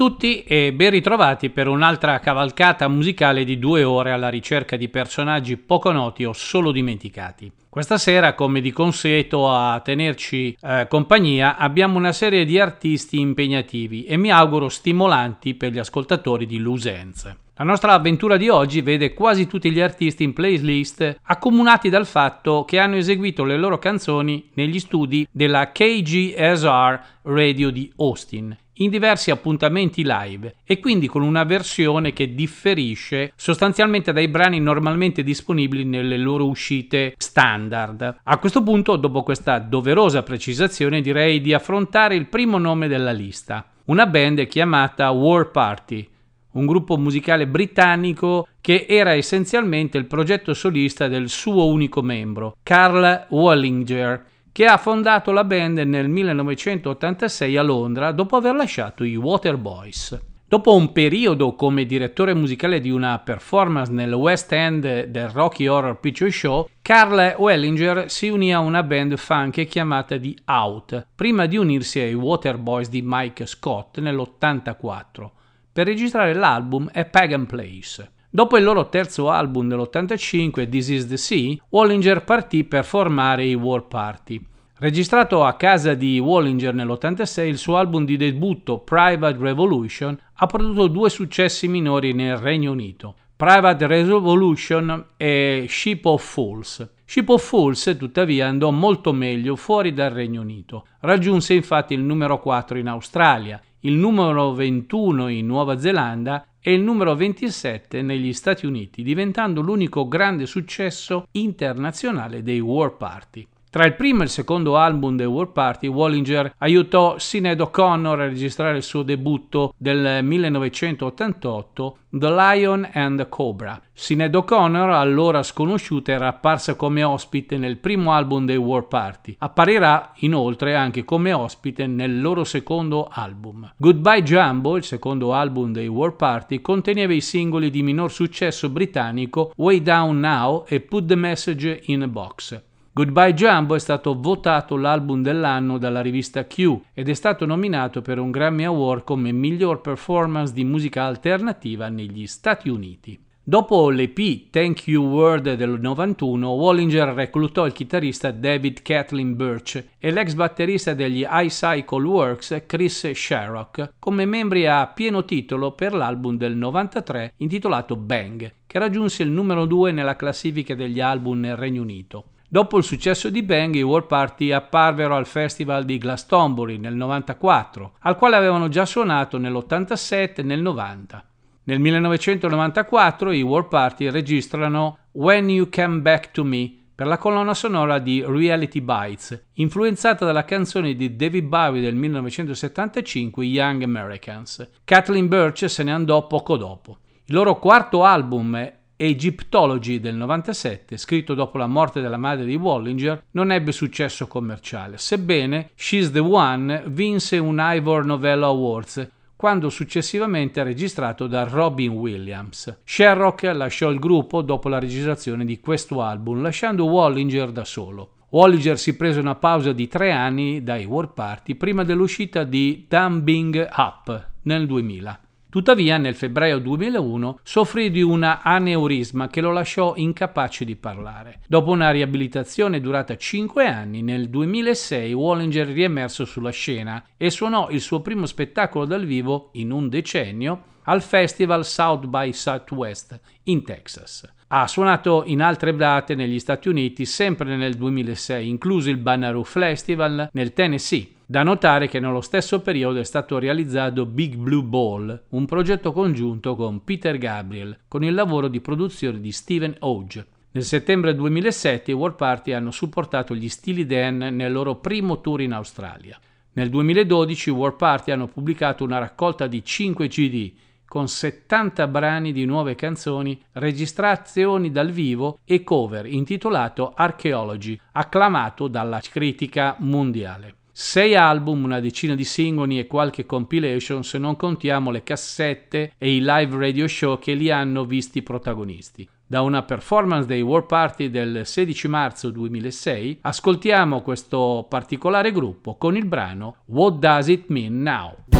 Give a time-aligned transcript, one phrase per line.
[0.00, 5.58] tutti e ben ritrovati per un'altra cavalcata musicale di due ore alla ricerca di personaggi
[5.58, 7.52] poco noti o solo dimenticati.
[7.68, 14.04] Questa sera, come di consueto a tenerci eh, compagnia, abbiamo una serie di artisti impegnativi
[14.04, 17.36] e mi auguro stimolanti per gli ascoltatori di Lusenze.
[17.56, 22.64] La nostra avventura di oggi vede quasi tutti gli artisti in playlist accomunati dal fatto
[22.64, 29.30] che hanno eseguito le loro canzoni negli studi della KGSR Radio di Austin in diversi
[29.30, 36.16] appuntamenti live e quindi con una versione che differisce sostanzialmente dai brani normalmente disponibili nelle
[36.16, 38.18] loro uscite standard.
[38.22, 43.66] A questo punto, dopo questa doverosa precisazione, direi di affrontare il primo nome della lista,
[43.86, 46.08] una band chiamata War Party
[46.52, 53.26] un gruppo musicale britannico che era essenzialmente il progetto solista del suo unico membro, Carl
[53.28, 60.18] Wallinger, che ha fondato la band nel 1986 a Londra dopo aver lasciato i Waterboys.
[60.50, 66.00] Dopo un periodo come direttore musicale di una performance nel West End del Rocky Horror
[66.00, 71.56] Picture Show, Carl Wellinger si unì a una band funk chiamata The Out, prima di
[71.56, 75.30] unirsi ai Waterboys di Mike Scott nell'84
[75.72, 78.10] per registrare l'album A Pagan Place.
[78.32, 83.54] Dopo il loro terzo album dell'85, This Is the Sea, Wallinger partì per formare i
[83.54, 84.40] War Party.
[84.78, 90.86] Registrato a casa di Wallinger nell'86, il suo album di debutto Private Revolution ha prodotto
[90.86, 93.16] due successi minori nel Regno Unito.
[93.34, 96.88] Private Revolution e Ship of Fools.
[97.04, 100.86] Ship of Fools, tuttavia, andò molto meglio fuori dal Regno Unito.
[101.00, 106.82] Raggiunse infatti il numero 4 in Australia, il numero 21 in Nuova Zelanda e il
[106.82, 113.46] numero 27 negli Stati Uniti, diventando l'unico grande successo internazionale dei War Party.
[113.70, 118.26] Tra il primo e il secondo album dei War Party, Wallinger aiutò Sinead O'Connor a
[118.26, 123.80] registrare il suo debutto del 1988, The Lion and the Cobra.
[123.92, 129.36] Sinead O'Connor, allora sconosciuta, era apparsa come ospite nel primo album dei War Party.
[129.38, 133.74] Apparirà inoltre anche come ospite nel loro secondo album.
[133.76, 139.52] Goodbye Jumbo, il secondo album dei War Party, conteneva i singoli di minor successo britannico
[139.54, 142.64] Way Down Now e Put the Message in a Box.
[142.92, 148.18] Goodbye Jumbo è stato votato l'album dell'anno dalla rivista Q ed è stato nominato per
[148.18, 153.16] un Grammy Award come miglior performance di musica alternativa negli Stati Uniti.
[153.40, 160.10] Dopo l'EP Thank You World del 91, Wallinger reclutò il chitarrista David Kathleen Birch e
[160.10, 166.56] l'ex batterista degli iCycle Works Chris Sharrock come membri a pieno titolo per l'album del
[166.56, 172.24] 93 intitolato Bang, che raggiunse il numero 2 nella classifica degli album nel Regno Unito.
[172.52, 177.92] Dopo il successo di Bang, i War Party apparvero al Festival di Glastonbury nel 94,
[178.00, 181.24] al quale avevano già suonato nell'87 e nel 90.
[181.62, 187.54] Nel 1994 i War Party registrano When You Come Back to Me per la colonna
[187.54, 194.68] sonora di Reality Bites, influenzata dalla canzone di David Bowie del 1975 Young Americans.
[194.82, 196.98] Kathleen Birch se ne andò poco dopo.
[197.26, 203.28] Il loro quarto album Egyptology del 97, scritto dopo la morte della madre di Wallinger,
[203.30, 210.62] non ebbe successo commerciale, sebbene She's the One vinse un Ivor Novello Awards quando successivamente
[210.62, 212.80] registrato da Robin Williams.
[212.84, 218.16] Sherrock lasciò il gruppo dopo la registrazione di questo album, lasciando Wallinger da solo.
[218.28, 223.66] Wallinger si prese una pausa di tre anni dai War Party prima dell'uscita di Dumbing
[223.74, 225.20] Up nel 2000.
[225.50, 231.40] Tuttavia, nel febbraio 2001 soffrì di una aneurisma che lo lasciò incapace di parlare.
[231.48, 237.80] Dopo una riabilitazione durata 5 anni, nel 2006 Wallinger riemerso sulla scena e suonò il
[237.80, 244.32] suo primo spettacolo dal vivo in un decennio al festival South by Southwest in Texas.
[244.52, 250.28] Ha suonato in altre date negli Stati Uniti sempre nel 2006, incluso il Bonnaroo Festival
[250.32, 255.46] nel Tennessee da notare che nello stesso periodo è stato realizzato Big Blue Ball, un
[255.46, 260.26] progetto congiunto con Peter Gabriel, con il lavoro di produzione di Steven Hodge.
[260.50, 265.42] Nel settembre 2007 i World Party hanno supportato gli Steely Dan nel loro primo tour
[265.42, 266.18] in Australia.
[266.54, 270.52] Nel 2012 i World Party hanno pubblicato una raccolta di 5 CD
[270.90, 278.98] con 70 brani di nuove canzoni, registrazioni dal vivo e cover intitolato Archaeology, acclamato dalla
[278.98, 280.56] critica mondiale.
[280.72, 286.12] Sei album, una decina di singoli e qualche compilation se non contiamo le cassette e
[286.12, 289.08] i live radio show che li hanno visti protagonisti.
[289.24, 295.96] Da una performance dei World Party del 16 marzo 2006 ascoltiamo questo particolare gruppo con
[295.96, 298.39] il brano What Does It Mean Now?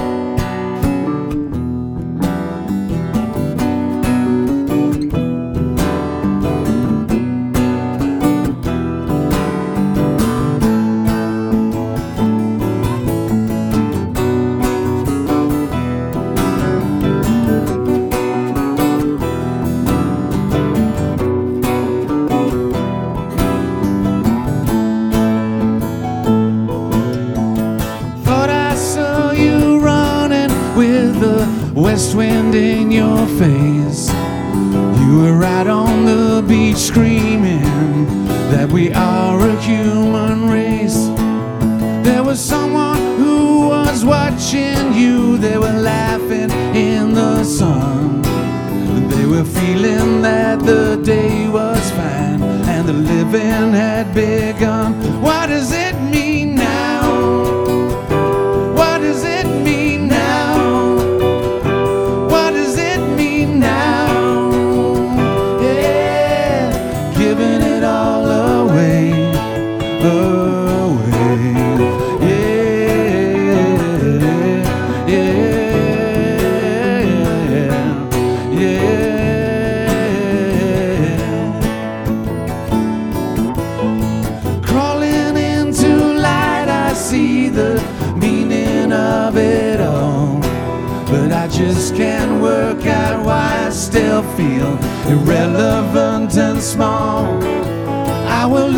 [31.91, 34.03] West wind in your face.
[35.01, 38.07] You were right on the beach screaming
[38.53, 41.01] that we are a human race.
[42.07, 46.53] There was someone who was watching you, they were laughing
[46.91, 48.23] in the sun.
[49.09, 52.41] They were feeling that the day was fine
[52.73, 54.80] and the living had begun.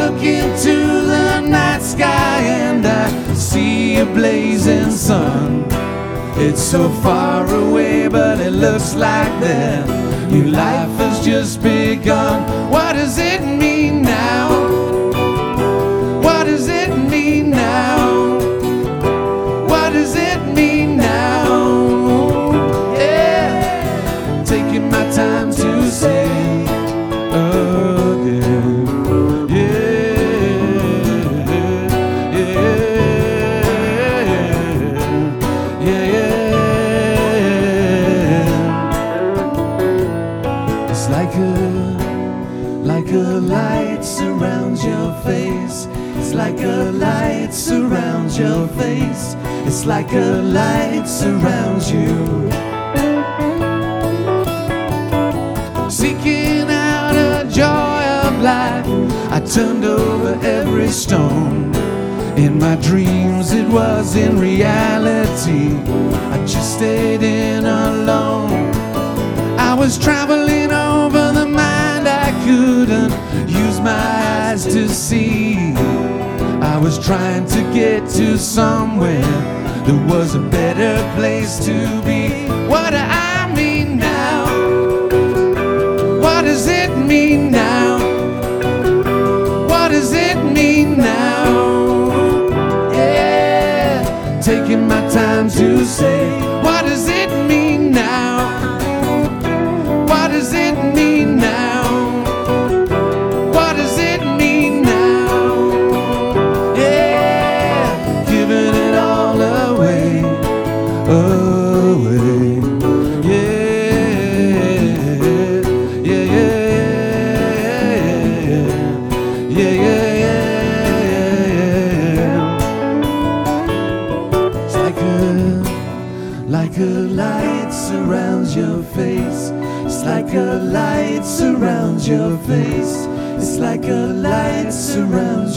[0.03, 0.75] Look into
[1.13, 5.65] the night sky and I see a blazing sun.
[6.37, 9.87] It's so far away, but it looks like that
[10.31, 12.37] new life has just begun.
[12.71, 13.72] What does it mean
[48.43, 49.37] your face.
[49.67, 52.13] It's like a light surrounds you.
[55.89, 58.87] Seeking out a joy of life,
[59.37, 61.73] I turned over every stone.
[62.37, 65.67] In my dreams, it was in reality.
[66.35, 68.73] I just stayed in alone.
[69.71, 73.13] I was traveling over the mind I couldn't
[73.49, 74.03] use my
[74.49, 75.52] eyes to see.
[76.83, 79.23] Was trying to get to somewhere
[79.87, 81.73] that was a better place to
[82.03, 82.49] be.
[82.69, 84.47] What do I mean now?
[86.21, 87.99] What does it mean now?
[89.69, 92.91] What does it mean now?
[92.93, 96.22] Yeah, taking my time to say,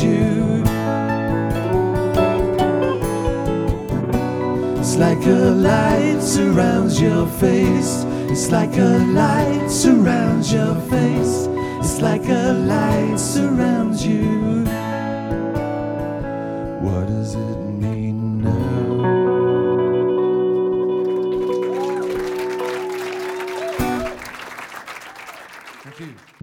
[0.04, 0.64] you.
[4.80, 8.04] It's like a light surrounds your face.
[8.32, 11.48] It's like a light surrounds your face.
[11.80, 14.35] It's like a light surrounds you.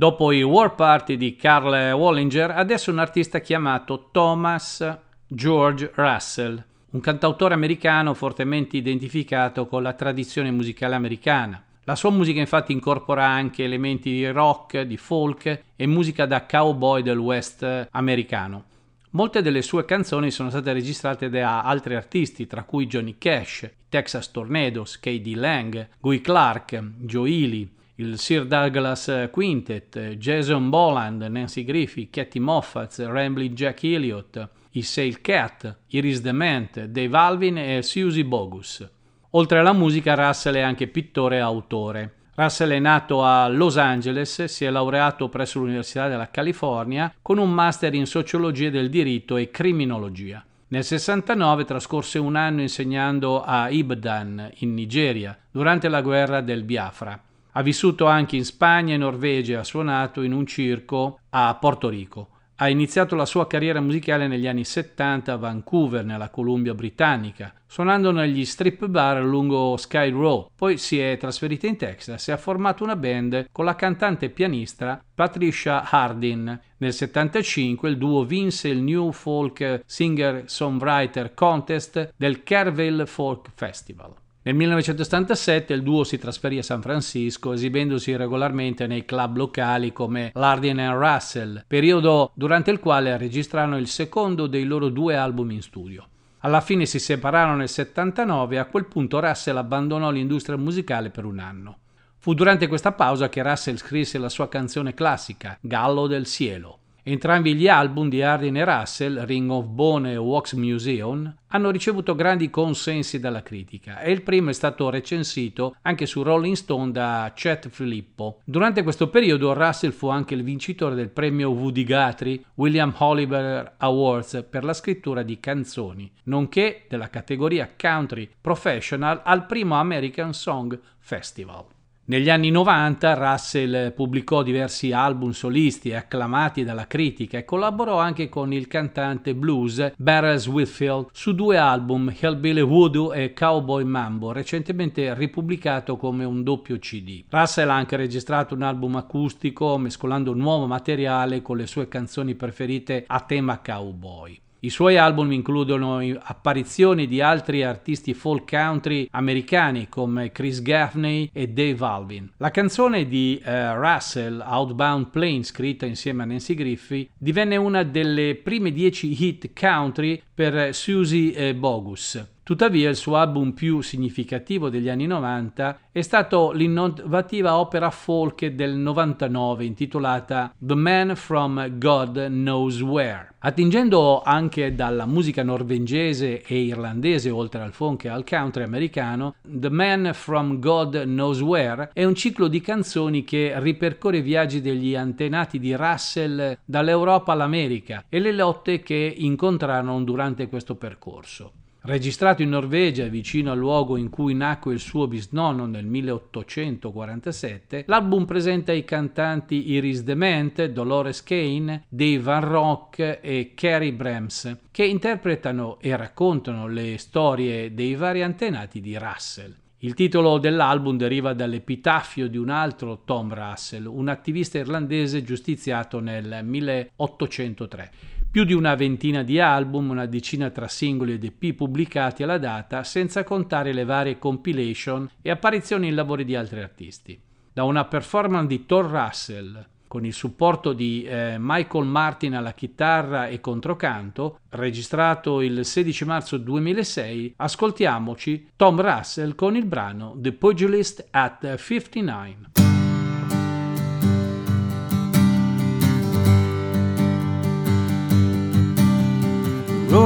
[0.02, 6.98] Dopo i War Party di Carl Wallinger, adesso un artista chiamato Thomas George Russell un
[6.98, 11.62] cantautore americano fortemente identificato con la tradizione musicale americana.
[11.84, 17.02] La sua musica infatti incorpora anche elementi di rock, di folk e musica da cowboy
[17.02, 18.64] del west americano.
[19.10, 24.32] Molte delle sue canzoni sono state registrate da altri artisti, tra cui Johnny Cash, Texas
[24.32, 25.34] Tornadoes, K.D.
[25.36, 27.70] Lang, Guy Clark, Joe Ely,
[28.02, 35.20] il Sir Douglas Quintet, Jason Boland, Nancy Griffith, Katie Moffat, Rambling Jack Elliott, i Sail
[35.20, 38.88] Cat, Iris Dement, Dave Alvin e Susie Bogus.
[39.30, 42.14] Oltre alla musica, Russell è anche pittore e autore.
[42.34, 47.52] Russell è nato a Los Angeles, si è laureato presso l'Università della California con un
[47.52, 50.44] master in sociologia del diritto e criminologia.
[50.68, 57.22] Nel 69 trascorse un anno insegnando a Ibadan, in Nigeria, durante la guerra del Biafra.
[57.54, 62.28] Ha vissuto anche in Spagna e Norvegia ha suonato in un circo a Porto Rico.
[62.56, 68.10] Ha iniziato la sua carriera musicale negli anni 70 a Vancouver, nella Columbia Britannica, suonando
[68.10, 70.48] negli strip bar lungo Sky Row.
[70.54, 74.30] Poi si è trasferita in Texas e ha formato una band con la cantante e
[74.30, 76.58] pianista Patricia Hardin.
[76.78, 84.21] Nel 75 il duo vinse il New Folk Singer Songwriter Contest del Kerrville Folk Festival.
[84.44, 90.32] Nel 1977 il duo si trasferì a San Francisco esibendosi regolarmente nei club locali come
[90.34, 95.62] Lardin and Russell, periodo durante il quale registrarono il secondo dei loro due album in
[95.62, 96.08] studio.
[96.40, 101.24] Alla fine si separarono nel 79 e a quel punto Russell abbandonò l'industria musicale per
[101.24, 101.78] un anno.
[102.18, 106.81] Fu durante questa pausa che Russell scrisse la sua canzone classica, Gallo del Cielo.
[107.04, 112.14] Entrambi gli album di Hardin e Russell, Ring of Bone e Wax Museum, hanno ricevuto
[112.14, 117.32] grandi consensi dalla critica e il primo è stato recensito anche su Rolling Stone da
[117.34, 118.38] Chet Filippo.
[118.44, 124.46] Durante questo periodo Russell fu anche il vincitore del premio Woody Guthrie William Oliver Awards
[124.48, 131.64] per la scrittura di canzoni, nonché della categoria Country Professional al primo American Song Festival.
[132.04, 138.52] Negli anni 90 Russell pubblicò diversi album solisti acclamati dalla critica e collaborò anche con
[138.52, 145.96] il cantante blues Barrels Whitfield su due album Hellbilly Voodoo e Cowboy Mambo, recentemente ripubblicato
[145.96, 147.22] come un doppio CD.
[147.28, 153.04] Russell ha anche registrato un album acustico mescolando nuovo materiale con le sue canzoni preferite
[153.06, 154.40] a tema cowboy.
[154.64, 161.48] I suoi album includono apparizioni di altri artisti folk country americani come Chris Gaffney e
[161.48, 162.30] Dave Alvin.
[162.36, 168.36] La canzone di uh, Russell, Outbound Plane, scritta insieme a Nancy Griffith, divenne una delle
[168.36, 172.24] prime dieci hit country per Susie Bogus.
[172.44, 178.74] Tuttavia il suo album più significativo degli anni 90 è stato l'innovativa opera folk del
[178.74, 183.34] 99 intitolata The Man from God Knows Where.
[183.38, 189.70] Attingendo anche dalla musica norvegese e irlandese oltre al folk e al country americano, The
[189.70, 194.96] Man from God Knows Where è un ciclo di canzoni che ripercorre i viaggi degli
[194.96, 201.52] antenati di Russell dall'Europa all'America e le lotte che incontrarono durante questo percorso.
[201.84, 208.24] Registrato in Norvegia, vicino al luogo in cui nacque il suo bisnonno nel 1847, l'album
[208.24, 215.80] presenta i cantanti Iris Dement, Dolores Kane, Dave Van Rock e Carrie Brems, che interpretano
[215.80, 219.52] e raccontano le storie dei vari antenati di Russell.
[219.78, 226.42] Il titolo dell'album deriva dall'epitafio di un altro Tom Russell, un attivista irlandese giustiziato nel
[226.44, 227.90] 1803.
[228.32, 232.82] Più di una ventina di album, una decina tra singoli ed EP pubblicati alla data,
[232.82, 237.20] senza contare le varie compilation e apparizioni in lavori di altri artisti.
[237.52, 243.26] Da una performance di Thor Russell, con il supporto di eh, Michael Martin alla chitarra
[243.26, 251.06] e controcanto, registrato il 16 marzo 2006, ascoltiamoci Tom Russell con il brano The Pugilist
[251.10, 252.61] at 59.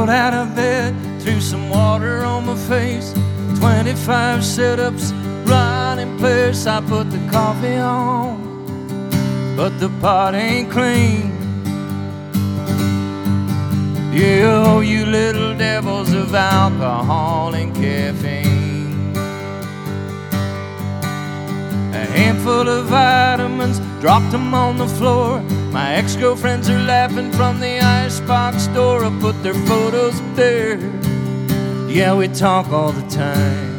[0.07, 3.13] Rolled out of bed, threw some water on my face.
[3.59, 5.11] 25 sit ups,
[5.47, 6.65] running place.
[6.65, 8.37] I put the coffee on.
[9.57, 11.33] but the pot ain't clean.
[14.13, 19.13] You, oh, you little devils of alcohol and caffeine.
[21.93, 25.43] A handful of vitamins, dropped them on the floor.
[25.77, 29.05] My ex girlfriends are laughing from the icebox door.
[29.05, 30.79] I put their photos up there.
[31.87, 33.77] Yeah, we talk all the time.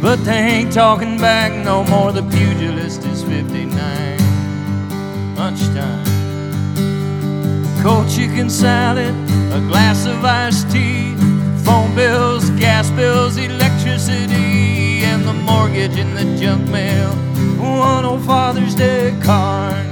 [0.00, 2.12] But they ain't talking back no more.
[2.12, 3.74] The pugilist is 59.
[5.34, 6.06] Lunchtime.
[7.82, 9.12] Cold chicken salad,
[9.52, 11.16] a glass of iced tea,
[11.64, 17.25] phone bills, gas bills, electricity, and the mortgage in the junk mail.
[17.66, 19.86] One old oh, Father's Day card.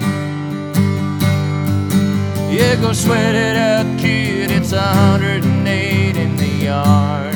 [2.50, 4.50] Yeah, go sweat it out, kid.
[4.52, 7.34] It's a 108 in the yard.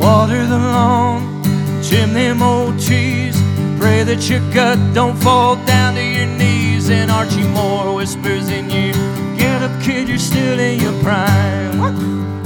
[0.00, 1.42] Water the lawn,
[1.82, 3.36] trim them old trees.
[3.78, 6.88] Pray that your gut don't fall down to your knees.
[6.88, 8.92] And Archie Moore whispers in you,
[9.36, 12.39] Get up, kid, you're still in your prime.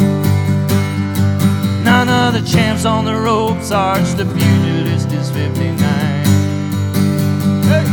[2.15, 5.79] The champs on the ropes, Arch the pugilist is 59.
[7.71, 7.87] Hey!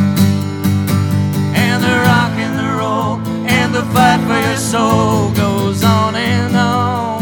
[1.54, 6.56] And the rock and the roll and the fight for your soul goes on and
[6.56, 7.22] on.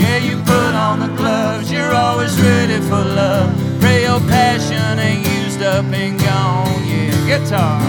[0.00, 3.54] Yeah, you put on the gloves, you're always ready for love.
[3.80, 6.84] Pray your passion ain't used up and gone.
[6.84, 7.80] Yeah, guitar.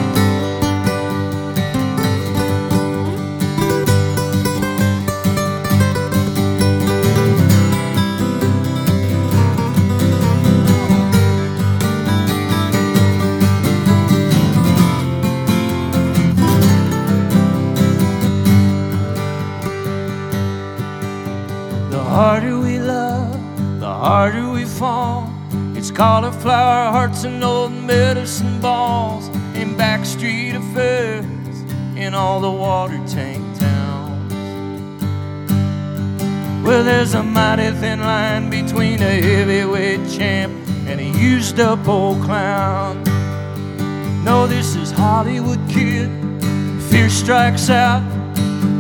[22.20, 23.32] Harder we love,
[23.80, 25.34] the harder we fall.
[25.74, 31.24] It's cauliflower hearts and old medicine balls in backstreet affairs
[31.96, 34.34] in all the water tank towns.
[36.62, 40.52] Well, there's a mighty thin line between a heavyweight champ
[40.90, 43.02] and a used up old clown.
[44.26, 46.10] No, this is Hollywood, kid.
[46.90, 48.19] Fear strikes out.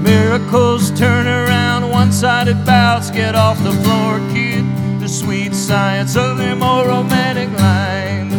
[0.10, 4.66] Miracles turn around, one sided bouts get off the floor, kid.
[5.00, 8.34] The sweet science of them old romantic lines.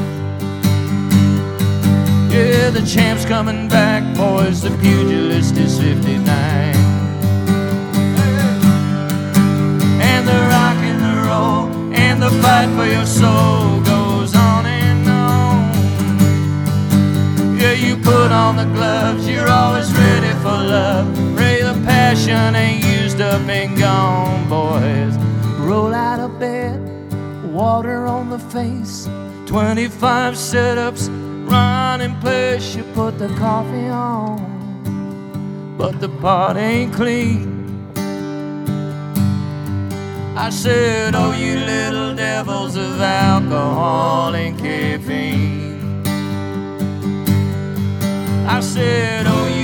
[2.34, 4.62] Yeah, the champ's coming back, boys.
[4.62, 6.74] The pugilist is 59.
[10.10, 15.08] And the rock and the roll and the fight for your soul goes on and
[15.08, 15.70] on.
[17.56, 21.29] Yeah, you put on the gloves, you're always ready for love.
[22.10, 25.16] Passion ain't used up and gone, boys.
[25.60, 26.80] Roll out of bed,
[27.52, 29.08] water on the face.
[29.46, 31.08] 25 setups,
[31.48, 32.74] run in place.
[32.74, 37.92] You put the coffee on, but the pot ain't clean.
[40.36, 46.02] I said, Oh, you little devils of alcohol and caffeine.
[48.48, 49.59] I said, Oh, you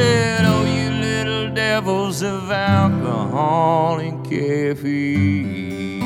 [0.00, 5.98] said, Oh, you little devils of alcohol and caffeine.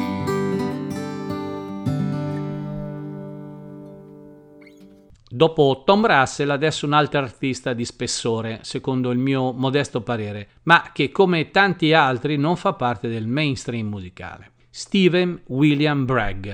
[5.28, 10.90] Dopo Tom Russell, adesso un altro artista di spessore, secondo il mio modesto parere, ma
[10.92, 14.52] che come tanti altri non fa parte del mainstream musicale.
[14.70, 16.52] Stephen William Bragg,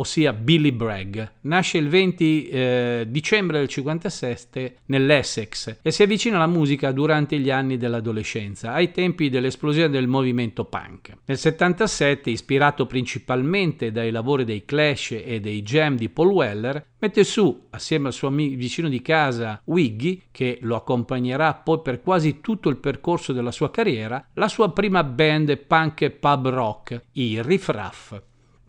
[0.00, 6.46] ossia Billy Bragg, nasce il 20 eh, dicembre del 57 nell'Essex e si avvicina alla
[6.46, 11.18] musica durante gli anni dell'adolescenza, ai tempi dell'esplosione del movimento punk.
[11.26, 17.22] Nel 77, ispirato principalmente dai lavori dei Clash e dei Jam di Paul Weller, mette
[17.22, 22.40] su, assieme al suo amico vicino di casa Wiggy, che lo accompagnerà poi per quasi
[22.40, 27.68] tutto il percorso della sua carriera, la sua prima band punk pub rock, i Riff
[27.68, 28.20] Raff.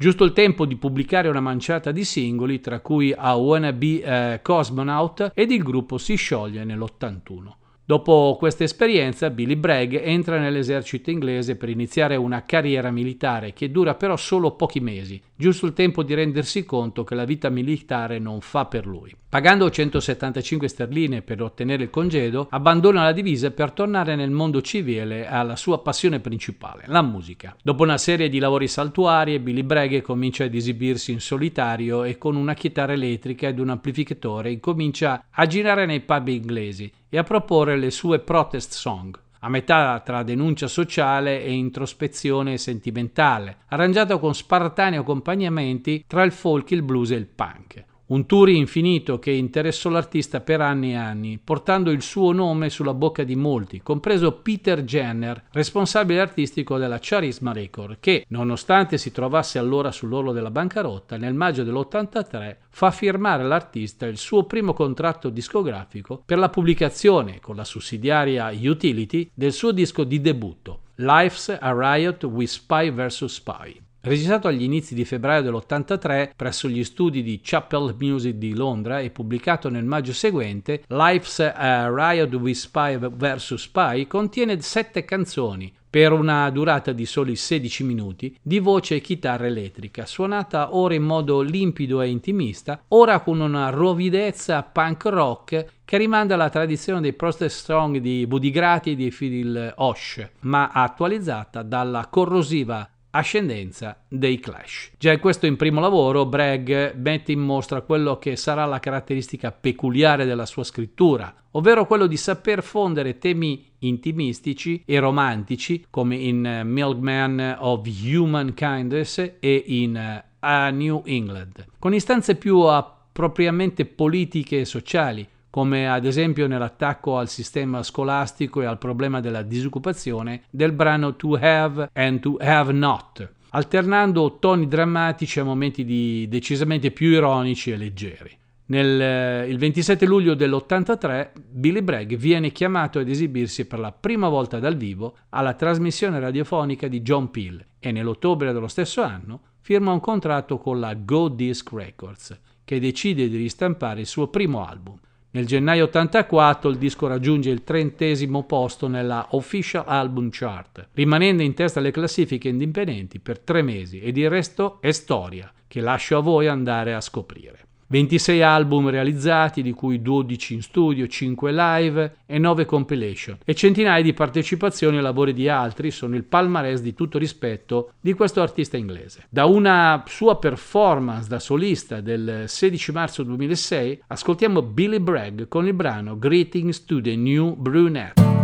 [0.01, 4.39] Giusto il tempo di pubblicare una manciata di singoli, tra cui I Wanna Be a
[4.39, 7.60] Cosmonaut, ed il gruppo si scioglie nell'81.
[7.83, 13.95] Dopo questa esperienza, Billy Bragg entra nell'esercito inglese per iniziare una carriera militare che dura
[13.95, 18.39] però solo pochi mesi, giusto il tempo di rendersi conto che la vita militare non
[18.39, 19.13] fa per lui.
[19.27, 25.27] Pagando 175 sterline per ottenere il congedo, abbandona la divisa per tornare nel mondo civile
[25.27, 27.55] alla sua passione principale, la musica.
[27.61, 32.35] Dopo una serie di lavori saltuari, Billy Bragg comincia ad esibirsi in solitario e con
[32.35, 37.77] una chitarra elettrica ed un amplificatore incomincia a girare nei pub inglesi e a proporre
[37.77, 39.19] le sue protest song.
[39.43, 46.69] a metà tra denuncia sociale e introspezione sentimentale, arrangiato con spartanei accompagnamenti tra il folk,
[46.69, 47.85] il blues e il punk.
[48.11, 52.93] Un tour infinito che interessò l'artista per anni e anni, portando il suo nome sulla
[52.93, 59.59] bocca di molti, compreso Peter Jenner, responsabile artistico della Charisma Record, che, nonostante si trovasse
[59.59, 66.21] allora sull'orlo della bancarotta, nel maggio dell'83 fa firmare all'artista il suo primo contratto discografico
[66.25, 72.25] per la pubblicazione, con la sussidiaria Utility, del suo disco di debutto, Life's a Riot
[72.25, 73.23] with Spy vs.
[73.23, 73.81] Spy.
[74.03, 79.11] Registrato agli inizi di febbraio dell'83 presso gli studi di Chapel Music di Londra e
[79.11, 83.53] pubblicato nel maggio seguente, Life's a Riot with Spy vs.
[83.53, 89.45] Spy contiene sette canzoni, per una durata di soli 16 minuti, di voce e chitarra
[89.45, 95.97] elettrica, suonata ora in modo limpido e intimista, ora con una rovidezza punk rock che
[95.97, 101.61] rimanda alla tradizione dei Protest Strong di Buddy Grati e di Phil Osh, ma attualizzata
[101.61, 104.91] dalla corrosiva ascendenza dei Clash.
[104.97, 109.51] Già in questo in primo lavoro Bragg mette in mostra quello che sarà la caratteristica
[109.51, 116.61] peculiare della sua scrittura, ovvero quello di saper fondere temi intimistici e romantici come in
[116.65, 124.65] Milkman of Human Kindness e in A New England, con istanze più appropriamente politiche e
[124.65, 131.15] sociali, come ad esempio nell'attacco al sistema scolastico e al problema della disoccupazione del brano
[131.15, 137.69] To Have and To Have Not, alternando toni drammatici a momenti di decisamente più ironici
[137.69, 138.39] e leggeri.
[138.71, 144.29] Nel, eh, il 27 luglio dell'83 Billy Bragg viene chiamato ad esibirsi per la prima
[144.29, 149.91] volta dal vivo alla trasmissione radiofonica di John Peel e nell'ottobre dello stesso anno firma
[149.91, 154.97] un contratto con la Go Disc Records che decide di ristampare il suo primo album.
[155.33, 161.53] Nel gennaio 84 il disco raggiunge il trentesimo posto nella Official Album Chart, rimanendo in
[161.53, 166.21] testa alle classifiche indipendenti per tre mesi ed il resto è storia, che lascio a
[166.21, 167.70] voi andare a scoprire.
[167.91, 174.01] 26 album realizzati, di cui 12 in studio, 5 live e 9 compilation, e centinaia
[174.01, 178.77] di partecipazioni ai lavori di altri sono il palmarès di tutto rispetto di questo artista
[178.77, 179.25] inglese.
[179.27, 185.73] Da una sua performance da solista del 16 marzo 2006 ascoltiamo Billy Bragg con il
[185.73, 188.40] brano Greetings to the New Brunette.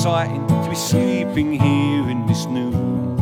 [0.00, 3.20] Exciting to be sleeping here in this new room.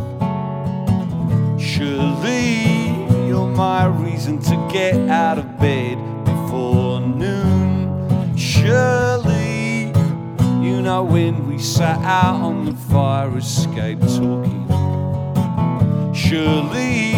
[1.59, 2.87] Surely
[3.27, 8.33] you're my reason to get out of bed before noon.
[8.37, 9.87] Surely
[10.65, 14.65] you know when we sat out on the fire escape talking.
[16.13, 17.11] Surely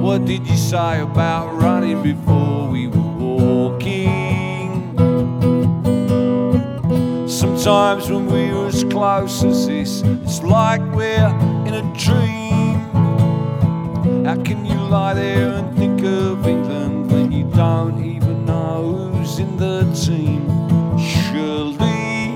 [0.00, 3.01] what did you say about running before we were
[7.62, 11.28] Sometimes when we're as close as this, it's like we're
[11.64, 12.80] in a dream.
[14.24, 19.38] How can you lie there and think of England when you don't even know who's
[19.38, 20.42] in the team?
[20.98, 22.34] Surely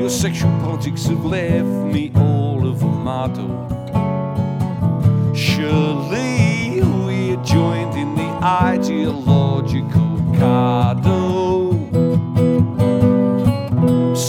[0.00, 3.54] your sexual politics have left me all of a muddle.
[5.32, 11.49] Surely we're joined in the ideological cardle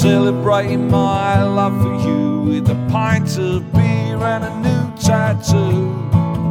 [0.02, 5.94] celebrating my love for you with a pint of beer and a new tattoo.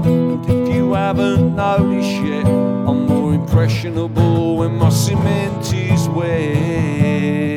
[0.05, 7.50] And if you haven't noticed yet, I'm more impressionable when my cement is wet.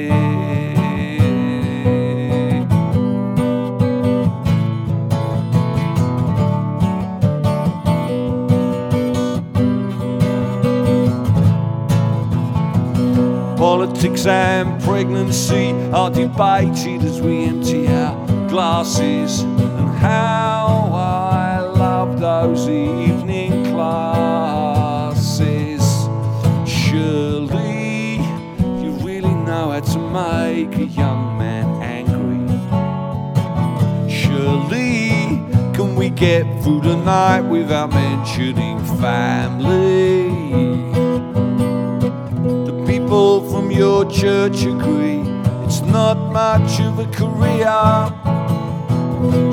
[14.03, 19.43] Politics and pregnancy are debated as we empty our glasses.
[19.43, 25.21] And how I love those evening classes.
[26.69, 28.15] Surely
[28.83, 32.45] you really know how to make a young man angry.
[34.11, 35.39] Surely
[35.73, 40.23] can we get through the night without mentioning family?
[43.13, 45.21] People from your church agree
[45.63, 47.63] it's not much of a career.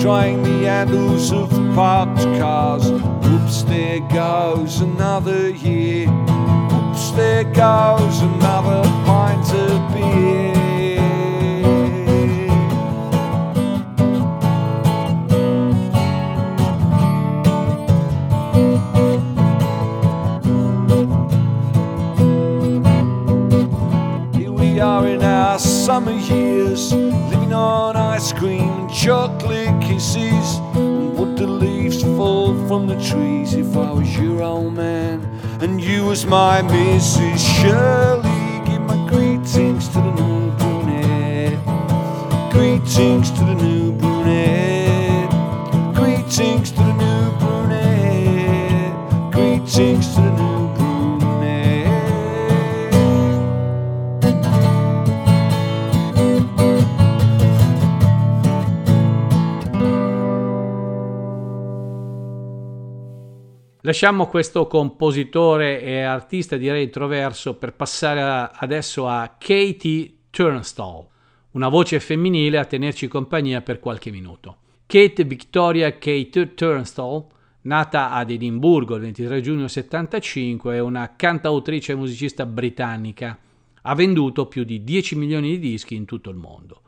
[0.01, 2.90] Trying the handles of parked cars.
[2.90, 6.09] Oops, there goes another year.
[6.09, 10.60] Oops, there goes another pint of beer.
[25.90, 30.48] Summer years, living on ice cream and chocolate kisses.
[30.76, 35.18] And would the leaves fall from the trees if I was your old man
[35.61, 37.40] and you was my Mrs.
[37.57, 38.31] Shirley?
[38.66, 41.59] Give my greetings to the new brunette.
[42.53, 45.31] Greetings to the new brunette.
[45.96, 48.94] Greetings to the new brunette.
[49.33, 50.30] Greetings to
[63.90, 71.09] Lasciamo questo compositore e artista direi introverso per passare adesso a Katie Turnstall,
[71.50, 74.59] una voce femminile a tenerci compagnia per qualche minuto.
[74.87, 77.26] Kate Victoria Kate Turnstall,
[77.62, 83.37] nata ad Edimburgo il 23 giugno 1975, è una cantautrice e musicista britannica.
[83.83, 86.83] Ha venduto più di 10 milioni di dischi in tutto il mondo.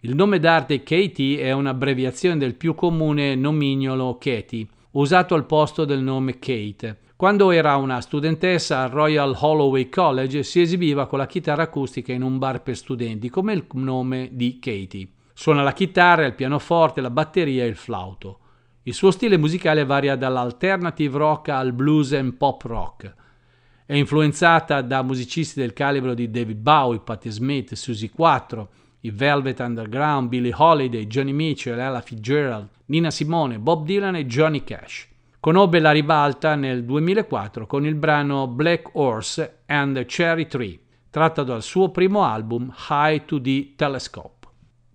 [0.00, 4.66] Il nome d'arte Katie è un'abbreviazione del più comune nomignolo Katie,
[4.98, 6.98] usato al posto del nome Kate.
[7.14, 12.22] Quando era una studentessa al Royal Holloway College si esibiva con la chitarra acustica in
[12.22, 15.08] un bar per studenti come il nome di Katie.
[15.32, 18.40] Suona la chitarra, il pianoforte, la batteria e il flauto.
[18.82, 23.14] Il suo stile musicale varia dall'alternative rock al blues and pop rock.
[23.86, 28.68] È influenzata da musicisti del calibro di David Bowie, Patti Smith, Susie 4,
[29.08, 34.62] i Velvet Underground, Billie Holiday, Johnny Mitchell, Ella Fitzgerald, Nina Simone, Bob Dylan e Johnny
[34.62, 35.08] Cash.
[35.40, 40.78] Conobbe la ribalta nel 2004 con il brano Black Horse and Cherry Tree,
[41.10, 44.36] tratto dal suo primo album High to the Telescope.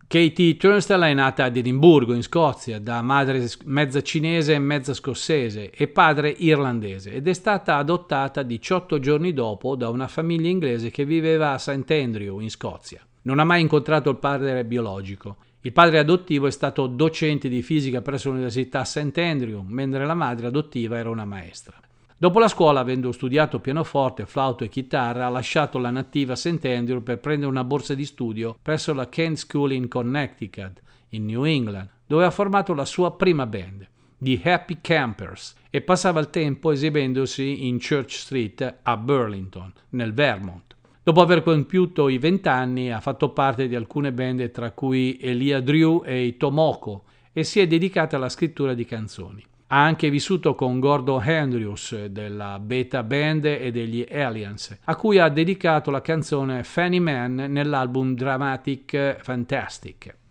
[0.06, 5.72] Katie Turnstall è nata ad Edimburgo, in Scozia, da madre mezza cinese e mezza scozzese
[5.72, 11.04] e padre irlandese ed è stata adottata 18 giorni dopo da una famiglia inglese che
[11.04, 11.90] viveva a St.
[11.90, 13.04] Andrew, in Scozia.
[13.24, 15.38] Non ha mai incontrato il padre biologico.
[15.62, 19.18] Il padre adottivo è stato docente di fisica presso l'Università St.
[19.18, 21.80] Andrew, mentre la madre adottiva era una maestra.
[22.18, 26.66] Dopo la scuola, avendo studiato pianoforte, flauto e chitarra, ha lasciato la nativa St.
[26.66, 31.44] Andrew per prendere una borsa di studio presso la Kent School in Connecticut, in New
[31.44, 36.72] England, dove ha formato la sua prima band, The Happy Campers, e passava il tempo
[36.72, 40.73] esibendosi in Church Street a Burlington, nel Vermont.
[41.06, 46.02] Dopo aver compiuto i vent'anni ha fatto parte di alcune band tra cui Elia Drew
[46.06, 49.44] e i Tomoko e si è dedicata alla scrittura di canzoni.
[49.68, 55.28] Ha anche vissuto con Gordon Andrews della Beta Band e degli Aliens, a cui ha
[55.28, 60.22] dedicato la canzone Fanny Man nell'album Dramatic Fantastic.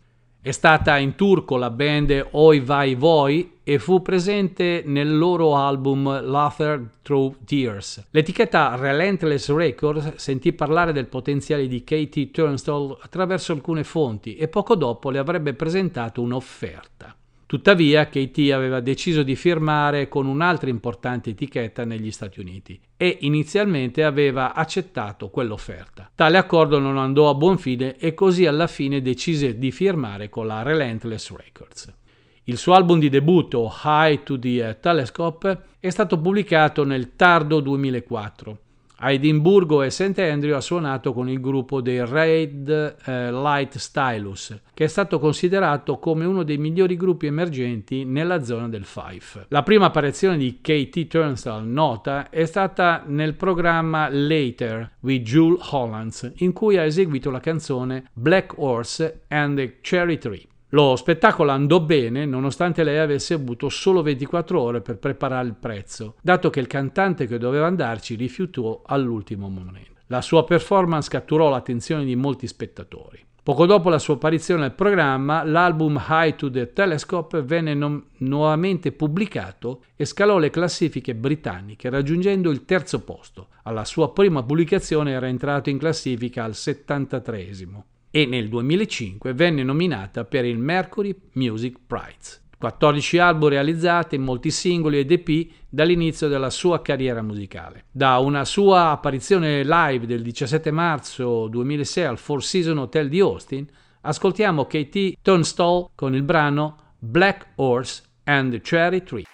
[0.44, 5.54] È stata in tour con la band Oi Vai Voi e fu presente nel loro
[5.54, 8.08] album Laughter Through Tears.
[8.10, 14.74] L'etichetta Relentless Records sentì parlare del potenziale di Katie Turnstall attraverso alcune fonti e poco
[14.74, 17.14] dopo le avrebbe presentato un'offerta.
[17.52, 24.04] Tuttavia, Katie aveva deciso di firmare con un'altra importante etichetta negli Stati Uniti e inizialmente
[24.04, 26.10] aveva accettato quell'offerta.
[26.14, 30.46] Tale accordo non andò a buon fine e così alla fine decise di firmare con
[30.46, 31.94] la Relentless Records.
[32.44, 38.58] Il suo album di debutto, High to the Telescope, è stato pubblicato nel tardo 2004
[39.04, 40.16] a Edimburgo e St.
[40.18, 45.98] Andrew ha suonato con il gruppo dei Raid eh, Light Stylus, che è stato considerato
[45.98, 49.46] come uno dei migliori gruppi emergenti nella zona del Fife.
[49.48, 56.32] La prima apparizione di KT Turnstall nota è stata nel programma Later with Jules Hollands,
[56.36, 60.46] in cui ha eseguito la canzone Black Horse and the Cherry Tree.
[60.74, 66.14] Lo spettacolo andò bene nonostante lei avesse avuto solo 24 ore per preparare il prezzo,
[66.22, 70.00] dato che il cantante che doveva andarci rifiutò all'ultimo momento.
[70.06, 73.22] La sua performance catturò l'attenzione di molti spettatori.
[73.42, 78.92] Poco dopo la sua apparizione al programma, l'album High to the Telescope venne nom- nuovamente
[78.92, 83.48] pubblicato e scalò le classifiche britanniche, raggiungendo il terzo posto.
[83.64, 87.46] Alla sua prima pubblicazione era entrato in classifica al 73
[88.14, 92.40] e nel 2005 venne nominata per il Mercury Music Prize.
[92.58, 97.86] 14 album realizzati, molti singoli ed EP dall'inizio della sua carriera musicale.
[97.90, 103.66] Da una sua apparizione live del 17 marzo 2006 al Four Seasons Hotel di Austin,
[104.02, 109.24] ascoltiamo KT Turnstall con il brano Black Horse and the Cherry Tree.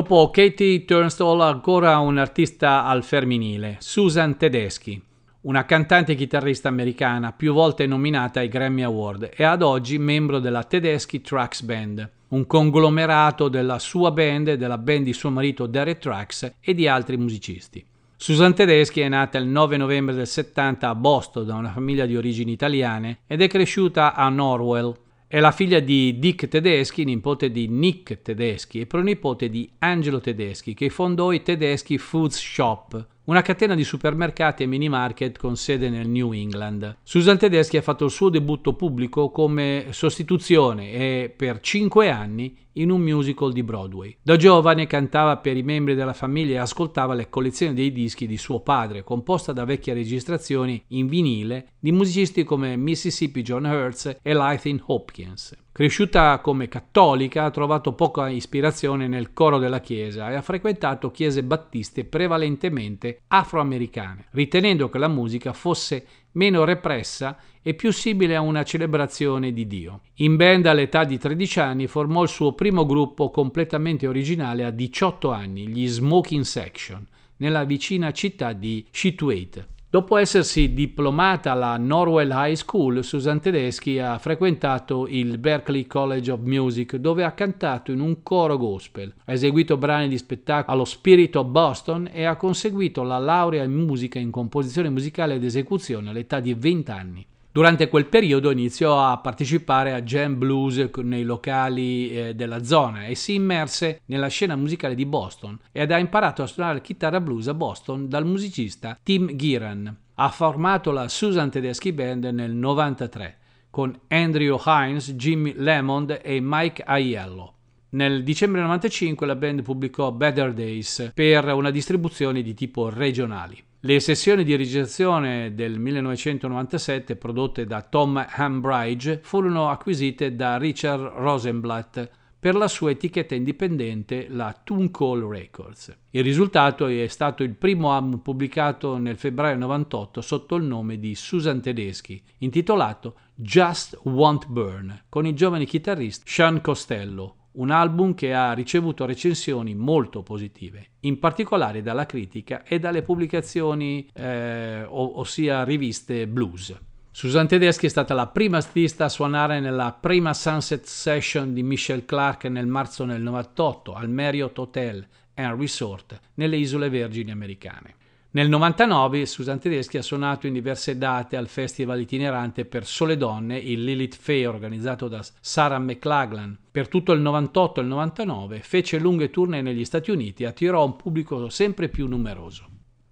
[0.00, 4.98] Dopo Katie Turnstall ancora un'artista al femminile, Susan Tedeschi,
[5.42, 10.38] una cantante e chitarrista americana più volte nominata ai Grammy Award e ad oggi membro
[10.38, 15.66] della Tedeschi Trucks Band, un conglomerato della sua band e della band di suo marito
[15.66, 17.84] Derek Trucks e di altri musicisti.
[18.16, 22.16] Susan Tedeschi è nata il 9 novembre del 70 a Boston da una famiglia di
[22.16, 24.96] origini italiane ed è cresciuta a Norwell,
[25.32, 30.74] è la figlia di Dick Tedeschi, nipote di Nick Tedeschi e pronipote di Angelo Tedeschi,
[30.74, 35.88] che fondò i Tedeschi Foods Shop, una catena di supermercati e mini market con sede
[35.88, 36.96] nel New England.
[37.02, 42.90] Susan Tedeschi ha fatto il suo debutto pubblico come sostituzione e per cinque anni in
[42.90, 44.16] un musical di Broadway.
[44.22, 48.36] Da giovane cantava per i membri della famiglia e ascoltava le collezioni dei dischi di
[48.36, 54.34] suo padre, composta da vecchie registrazioni in vinile di musicisti come Mississippi John Hurts e
[54.34, 55.56] Lythin Hopkins.
[55.80, 61.42] Cresciuta come cattolica, ha trovato poca ispirazione nel coro della Chiesa e ha frequentato chiese
[61.42, 68.62] battiste prevalentemente afroamericane, ritenendo che la musica fosse meno repressa e più simile a una
[68.62, 70.00] celebrazione di Dio.
[70.16, 75.30] In band all'età di 13 anni formò il suo primo gruppo completamente originale a 18
[75.30, 77.06] anni, gli Smoking Section,
[77.38, 79.79] nella vicina città di Scituate.
[79.92, 86.42] Dopo essersi diplomata alla Norwell High School, Susan Tedeschi ha frequentato il Berklee College of
[86.42, 91.34] Music dove ha cantato in un coro gospel, ha eseguito brani di spettacolo allo Spirit
[91.34, 96.38] of Boston e ha conseguito la laurea in musica in composizione musicale ed esecuzione all'età
[96.38, 97.26] di 20 anni.
[97.52, 103.16] Durante quel periodo iniziò a partecipare a jam blues nei locali eh, della zona e
[103.16, 107.54] si immerse nella scena musicale di Boston ed ha imparato a suonare chitarra blues a
[107.54, 109.92] Boston dal musicista Tim Giran.
[110.14, 113.38] Ha formato la Susan Tedeschi Band nel 1993
[113.70, 117.54] con Andrew Hines, Jimmy Lemond e Mike Aiello.
[117.90, 123.60] Nel dicembre 95 la band pubblicò Better Days per una distribuzione di tipo regionali.
[123.82, 132.10] Le sessioni di registrazione del 1997 prodotte da Tom Hambridge furono acquisite da Richard Rosenblatt
[132.38, 135.96] per la sua etichetta indipendente, la Toon Call Records.
[136.10, 141.14] Il risultato è stato il primo album pubblicato nel febbraio 98 sotto il nome di
[141.14, 148.32] Susan Tedeschi, intitolato Just Won't Burn, con il giovane chitarrista Sean Costello, un album che
[148.32, 156.26] ha ricevuto recensioni molto positive, in particolare dalla critica e dalle pubblicazioni, eh, ossia riviste
[156.26, 156.78] blues.
[157.12, 162.04] Susan Tedeschi è stata la prima artista a suonare nella prima Sunset Session di Michelle
[162.04, 167.96] Clark nel marzo del 98 al Marriott Hotel and Resort nelle Isole Vergini americane.
[168.32, 173.58] Nel 99 Susan Tedeschi ha suonato in diverse date al festival itinerante per sole donne,
[173.58, 176.56] il Lilith Fair organizzato da Sarah McLaglan.
[176.70, 180.84] Per tutto il 98 e il 99 fece lunghe tournée negli Stati Uniti e attirò
[180.84, 182.69] un pubblico sempre più numeroso.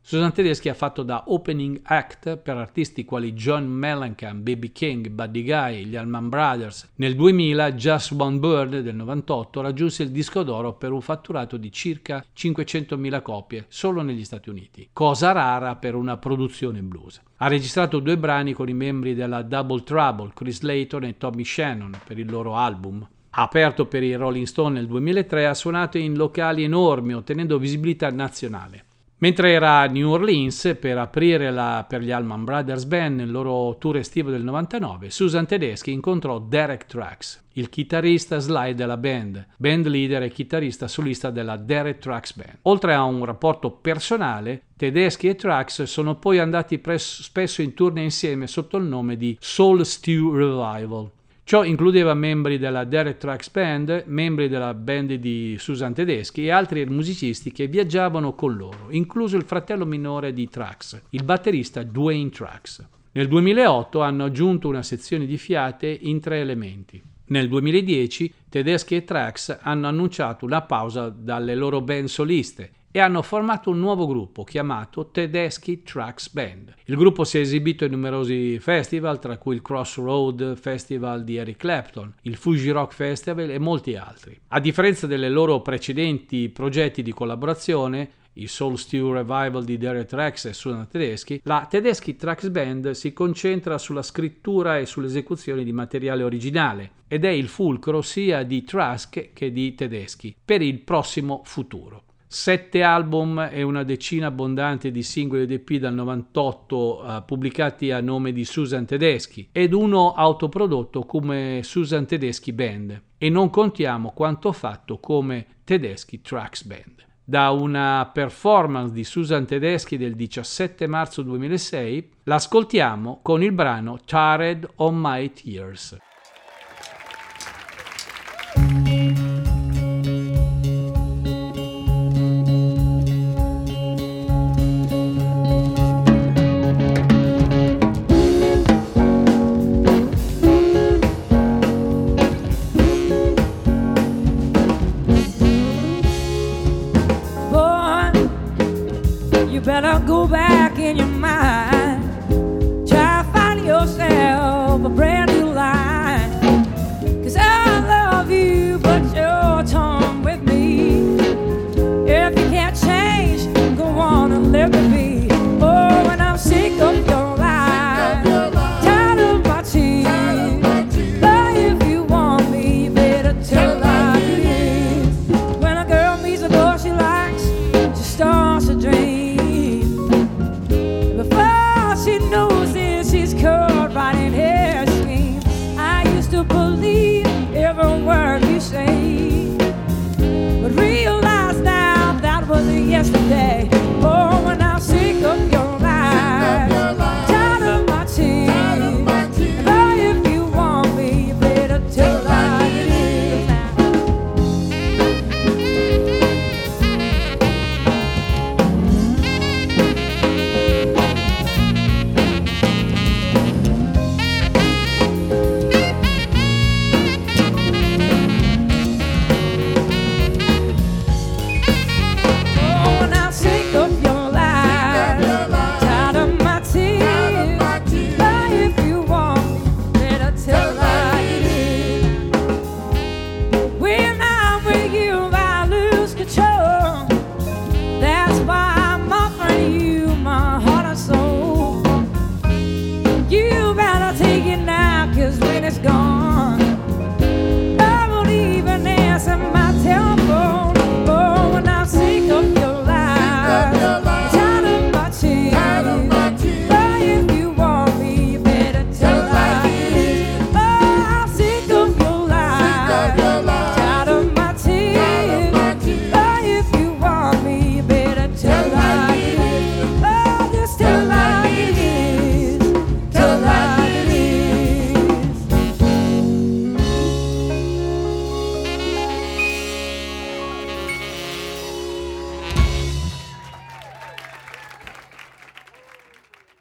[0.08, 5.42] Susan Tedeschi ha fatto da opening act per artisti quali John Mellencamp, Baby King, Buddy
[5.42, 6.92] Guy, gli Allman Brothers.
[6.94, 11.70] Nel 2000 Just One Bird del 98 raggiunse il disco d'oro per un fatturato di
[11.70, 17.20] circa 500.000 copie solo negli Stati Uniti, cosa rara per una produzione blues.
[17.36, 21.94] Ha registrato due brani con i membri della Double Trouble, Chris Layton e Tommy Shannon,
[22.02, 23.06] per il loro album.
[23.28, 28.08] Aperto per i Rolling Stone nel 2003 e ha suonato in locali enormi, ottenendo visibilità
[28.08, 28.84] nazionale.
[29.20, 33.76] Mentre era a New Orleans per aprire la, per gli Allman Brothers Band nel loro
[33.76, 39.88] tour estivo del 99, Susan Tedeschi incontrò Derek Trax, il chitarrista slide della band, band
[39.88, 42.58] leader e chitarrista solista della Derek Trax Band.
[42.62, 48.04] Oltre a un rapporto personale, Tedeschi e Trax sono poi andati pres- spesso in tournée
[48.04, 51.10] insieme sotto il nome di Soul Stew Revival,
[51.48, 56.84] Ciò includeva membri della Derek Trax Band, membri della band di Susan Tedeschi e altri
[56.84, 62.84] musicisti che viaggiavano con loro, incluso il fratello minore di Trax, il batterista Dwayne Trax.
[63.12, 67.02] Nel 2008 hanno aggiunto una sezione di fiate in tre elementi.
[67.28, 73.22] Nel 2010 Tedeschi e Trax hanno annunciato una pausa dalle loro band soliste e hanno
[73.22, 76.74] formato un nuovo gruppo chiamato Tedeschi Tracks Band.
[76.86, 81.58] Il gruppo si è esibito in numerosi festival, tra cui il Crossroad Festival di Eric
[81.58, 84.36] Clapton, il Fuji Rock Festival e molti altri.
[84.48, 90.46] A differenza delle loro precedenti progetti di collaborazione, il Soul Stew Revival di Derek Rex
[90.46, 96.24] e Susan Tedeschi, la Tedeschi Tracks Band si concentra sulla scrittura e sull'esecuzione di materiale
[96.24, 102.02] originale ed è il fulcro sia di Trask che di Tedeschi per il prossimo futuro
[102.28, 108.02] sette album e una decina abbondante di singoli ed EP dal 98 uh, pubblicati a
[108.02, 114.52] nome di Susan Tedeschi ed uno autoprodotto come Susan Tedeschi Band e non contiamo quanto
[114.52, 117.06] fatto come Tedeschi Tracks Band.
[117.24, 124.68] Da una performance di Susan Tedeschi del 17 marzo 2006 l'ascoltiamo con il brano Tired
[124.76, 125.96] on My Tears.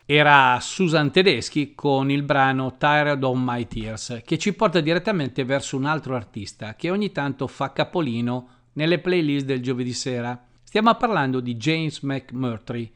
[0.10, 5.76] Era Susan Tedeschi con il brano Tired of My Tears, che ci porta direttamente verso
[5.76, 10.42] un altro artista che ogni tanto fa capolino nelle playlist del giovedì sera.
[10.64, 12.90] Stiamo parlando di James McMurtry,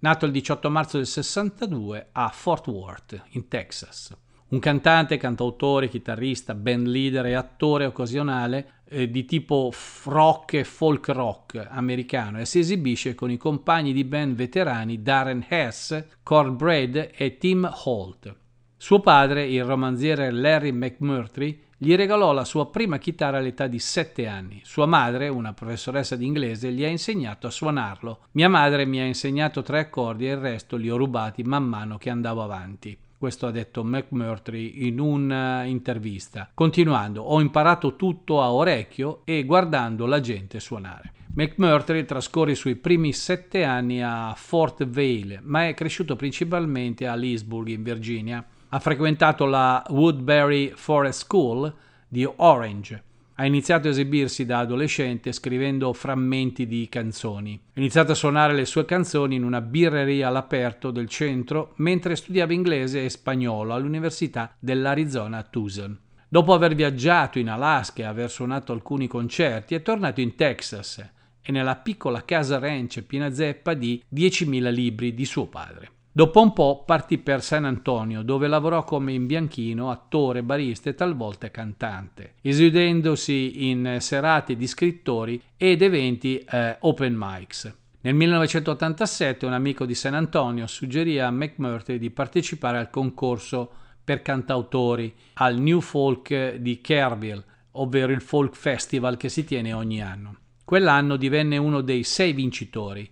[0.00, 4.12] nato il 18 marzo del 62 a Fort Worth, in Texas.
[4.48, 9.72] Un cantante, cantautore, chitarrista, band leader e attore occasionale eh, di tipo
[10.04, 15.44] rock e folk rock americano e si esibisce con i compagni di band veterani Darren
[15.48, 18.34] Hess, Cornbread e Tim Holt.
[18.76, 24.28] Suo padre, il romanziere Larry McMurtry, gli regalò la sua prima chitarra all'età di 7
[24.28, 24.60] anni.
[24.64, 28.20] Sua madre, una professoressa di inglese, gli ha insegnato a suonarlo.
[28.32, 31.98] Mia madre mi ha insegnato tre accordi e il resto li ho rubati man mano
[31.98, 32.96] che andavo avanti.
[33.18, 36.50] Questo ha detto McMurtry in un'intervista.
[36.52, 41.12] Continuando, ho imparato tutto a orecchio e guardando la gente suonare.
[41.34, 47.14] McMurtry trascorre i suoi primi sette anni a Fort Vale, ma è cresciuto principalmente a
[47.14, 48.44] Leesburg, in Virginia.
[48.68, 51.74] Ha frequentato la Woodbury Forest School
[52.08, 53.04] di Orange
[53.38, 57.60] ha iniziato a esibirsi da adolescente scrivendo frammenti di canzoni.
[57.74, 62.54] Ha iniziato a suonare le sue canzoni in una birreria all'aperto del centro mentre studiava
[62.54, 65.98] inglese e spagnolo all'Università dell'Arizona a Tucson.
[66.28, 71.52] Dopo aver viaggiato in Alaska e aver suonato alcuni concerti, è tornato in Texas e
[71.52, 75.90] nella piccola casa ranch piena zeppa di 10.000 libri di suo padre.
[76.16, 81.50] Dopo un po' partì per San Antonio, dove lavorò come imbianchino, attore, barista e talvolta
[81.50, 87.70] cantante, esaudendosi in serate di scrittori ed eventi eh, open mics.
[88.00, 93.70] Nel 1987 un amico di San Antonio suggerì a McMurtry di partecipare al concorso
[94.02, 100.00] per cantautori al New Folk di Kerrville, ovvero il folk festival che si tiene ogni
[100.00, 100.38] anno.
[100.64, 103.06] Quell'anno divenne uno dei sei vincitori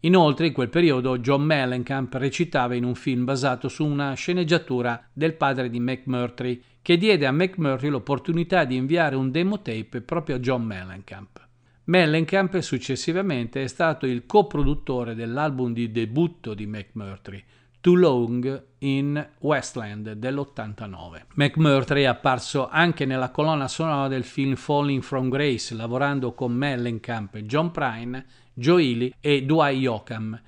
[0.00, 5.34] Inoltre, in quel periodo, John Mellencamp recitava in un film basato su una sceneggiatura del
[5.34, 10.38] padre di McMurtry, che diede a McMurtry l'opportunità di inviare un demo tape proprio a
[10.38, 11.48] John Mellencamp.
[11.84, 17.42] Mellencamp successivamente è stato il coproduttore dell'album di debutto di McMurtry,
[17.80, 21.22] Too Long in Westland dell'89.
[21.34, 27.36] McMurtry è apparso anche nella colonna sonora del film Falling from Grace, lavorando con Mellencamp,
[27.38, 28.24] John Prine
[28.60, 30.38] Joe e Dwight Yoakam.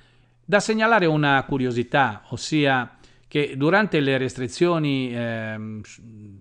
[0.44, 2.98] Da segnalare una curiosità, ossia
[3.32, 5.80] che durante le restrizioni eh,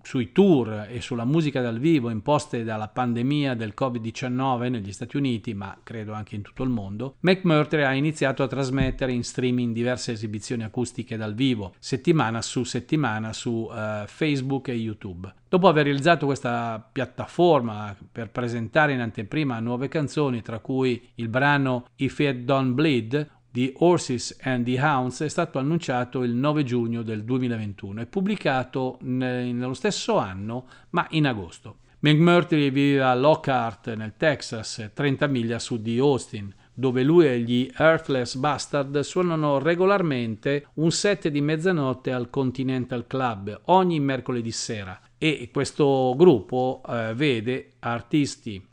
[0.02, 5.54] sui tour e sulla musica dal vivo imposte dalla pandemia del Covid-19 negli Stati Uniti,
[5.54, 10.12] ma credo anche in tutto il mondo, McMurtry ha iniziato a trasmettere in streaming diverse
[10.12, 15.32] esibizioni acustiche dal vivo, settimana su settimana su eh, Facebook e YouTube.
[15.48, 21.86] Dopo aver realizzato questa piattaforma per presentare in anteprima nuove canzoni, tra cui il brano
[21.96, 27.02] If It Don't Bleed, The Horses and the Hounds è stato annunciato il 9 giugno
[27.02, 31.76] del 2021 e pubblicato nello stesso anno, ma in agosto.
[31.98, 37.40] McMurtry vive a Lockhart, nel Texas, 30 miglia a sud di Austin, dove lui e
[37.40, 44.98] gli Earthless Bastard suonano regolarmente un set di mezzanotte al Continental Club ogni mercoledì sera
[45.18, 48.66] e questo gruppo eh, vede artisti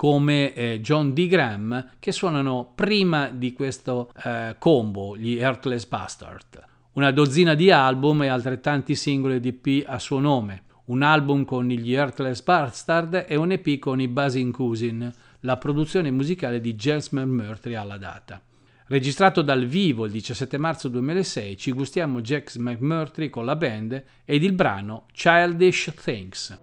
[0.00, 1.26] come eh, John D.
[1.26, 6.64] Graham che suonano prima di questo eh, combo, gli Heartless Bastard.
[6.92, 11.68] Una dozzina di album e altrettanti singoli ed EP a suo nome, un album con
[11.68, 17.10] gli Heartless Bastard e un EP con i Buzzing Cousin, la produzione musicale di James
[17.10, 18.40] McMurtry alla data.
[18.86, 24.42] Registrato dal vivo il 17 marzo 2006, ci gustiamo Jax McMurtry con la band ed
[24.42, 26.58] il brano Childish Things.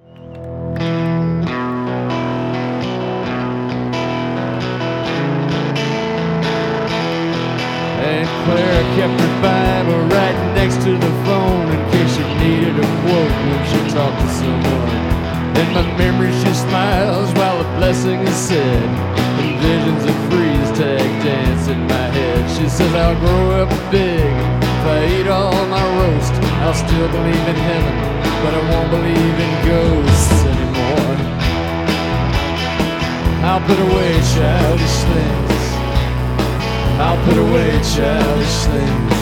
[8.48, 13.36] Claire kept her Bible right next to the phone in case she needed a quote
[13.44, 15.18] when she talked to someone.
[15.60, 18.88] In my memory, she smiles while a blessing is said.
[19.44, 22.50] And visions of freeze tag dance in my head.
[22.56, 24.32] She says, I'll grow up big.
[24.64, 26.32] If I eat all my roast,
[26.64, 27.96] I'll still believe in heaven.
[28.44, 31.18] But I won't believe in ghosts anymore.
[33.44, 35.57] I'll put away childish things.
[37.00, 39.14] I'll put away childish things.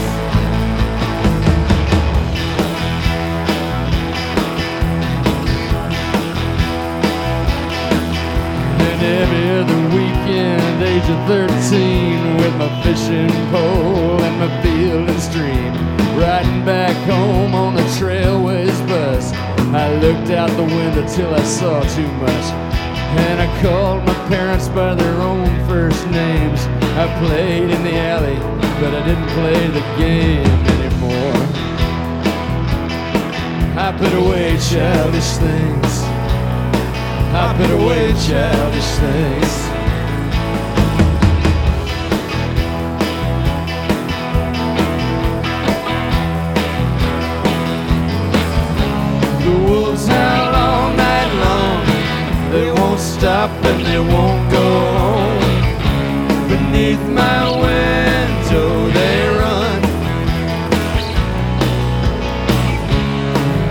[8.80, 15.22] And every other weekend, age of 13, with my fishing pole and my field and
[15.22, 15.74] stream,
[16.18, 19.34] riding back home on the trailways bus.
[19.74, 22.65] I looked out the window till I saw too much.
[23.18, 26.62] And I called my parents by their own first names.
[26.98, 28.38] I played in the alley,
[28.80, 30.46] but I didn't play the game
[30.76, 31.36] anymore.
[33.78, 36.04] I put away childish things.
[37.38, 39.54] I put away childish things.
[49.44, 50.08] The wolves
[53.70, 54.68] and they won't go
[55.00, 55.40] home.
[56.50, 59.82] Beneath my window they run.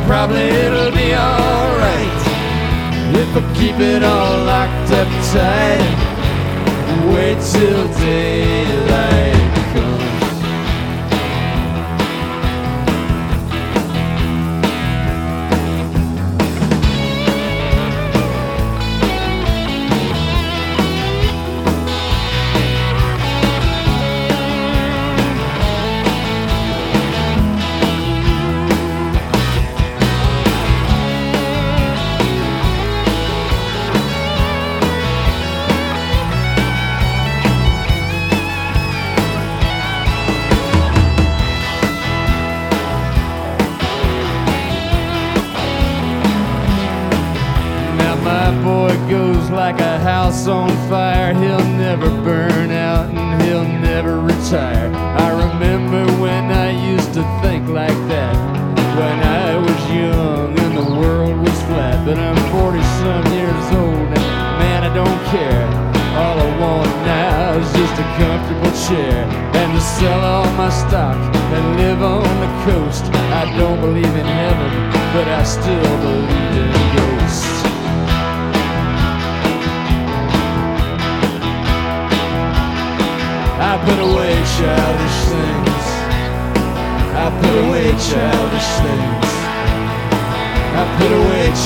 [0.06, 2.20] Probably it'll be alright
[3.22, 6.04] if I keep it all locked up tight.
[7.12, 9.33] Wait till daylight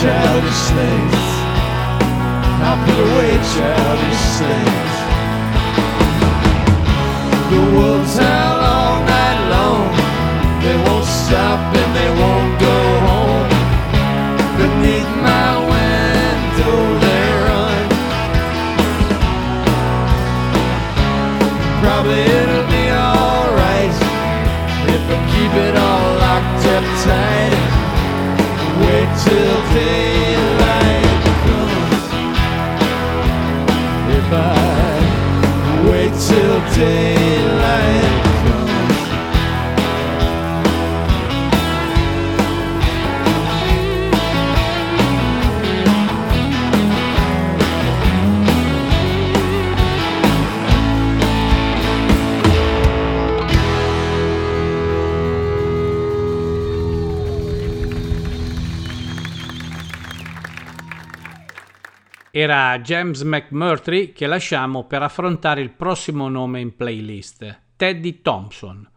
[0.00, 1.18] childish things.
[2.62, 4.94] I put away childish things.
[7.50, 7.97] The wolves
[62.40, 68.88] Era James McMurtry che lasciamo per affrontare il prossimo nome in playlist, Teddy Thompson,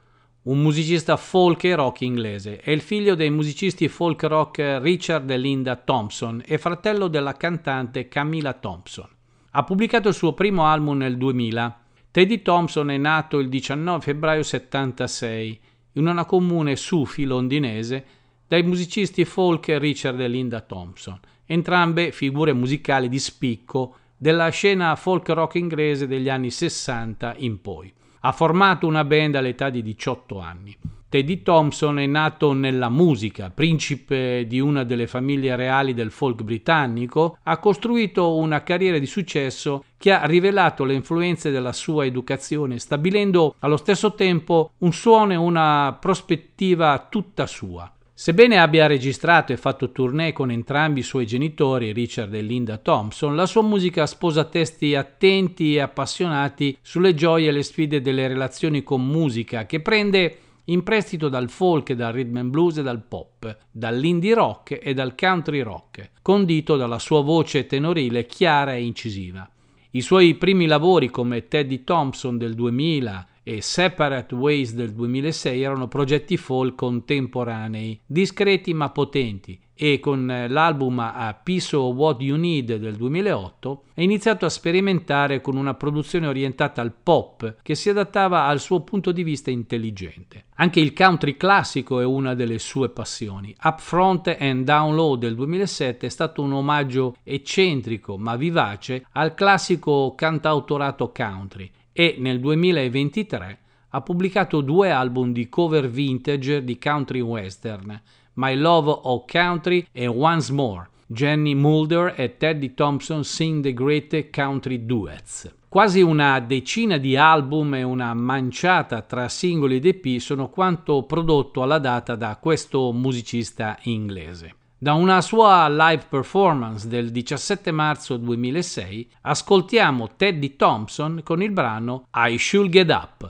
[0.44, 2.60] un musicista folk e rock inglese.
[2.60, 8.08] È il figlio dei musicisti folk rock Richard e Linda Thompson e fratello della cantante
[8.08, 9.10] Camilla Thompson.
[9.50, 11.80] Ha pubblicato il suo primo album nel 2000.
[12.12, 15.60] Teddy Thompson è nato il 19 febbraio 76
[15.94, 18.06] in una comune sufi londinese
[18.48, 21.20] dai musicisti folk Richard e Linda Thompson,
[21.52, 27.92] entrambe figure musicali di spicco della scena folk rock inglese degli anni 60 in poi.
[28.22, 30.78] Ha formato una band all'età di 18 anni.
[31.10, 37.38] Teddy Thompson è nato nella musica, principe di una delle famiglie reali del folk britannico,
[37.44, 43.56] ha costruito una carriera di successo che ha rivelato le influenze della sua educazione, stabilendo
[43.60, 47.92] allo stesso tempo un suono e una prospettiva tutta sua.
[48.22, 53.36] Sebbene abbia registrato e fatto tournée con entrambi i suoi genitori, Richard e Linda Thompson,
[53.36, 58.84] la sua musica sposa testi attenti e appassionati sulle gioie e le sfide delle relazioni
[58.84, 63.58] con musica, che prende in prestito dal folk, dal rhythm and blues e dal pop,
[63.72, 69.50] dall'indie rock e dal country rock, condito dalla sua voce tenorile chiara e incisiva.
[69.94, 75.88] I suoi primi lavori come Teddy Thompson del 2000 e Separate Ways del 2006 erano
[75.88, 82.76] progetti folk contemporanei, discreti ma potenti, e con l'album A Piece of What You Need
[82.76, 88.46] del 2008 è iniziato a sperimentare con una produzione orientata al pop che si adattava
[88.46, 90.46] al suo punto di vista intelligente.
[90.58, 93.56] Anche il country classico è una delle sue passioni.
[93.64, 100.14] Upfront and Down Low del 2007 è stato un omaggio eccentrico ma vivace al classico
[100.16, 101.72] cantautorato country
[102.02, 108.02] e nel 2023 ha pubblicato due album di cover vintage di country western,
[108.34, 110.90] My Love of Country e Once More.
[111.06, 115.54] Jenny Mulder e Teddy Thompson sing the great country duets.
[115.70, 121.62] Quasi una decina di album e una manciata tra singoli ed EP sono quanto prodotto
[121.62, 124.56] alla data da questo musicista inglese.
[124.84, 132.08] Da una sua live performance del 17 marzo 2006 ascoltiamo Teddy Thompson con il brano
[132.16, 133.30] I Should Get Up.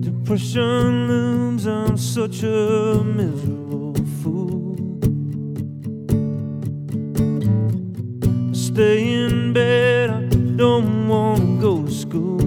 [0.00, 4.69] Depression looms, I'm such a miserable fool.
[8.72, 10.20] Stay in bed, I
[10.54, 12.38] don't want to go to school.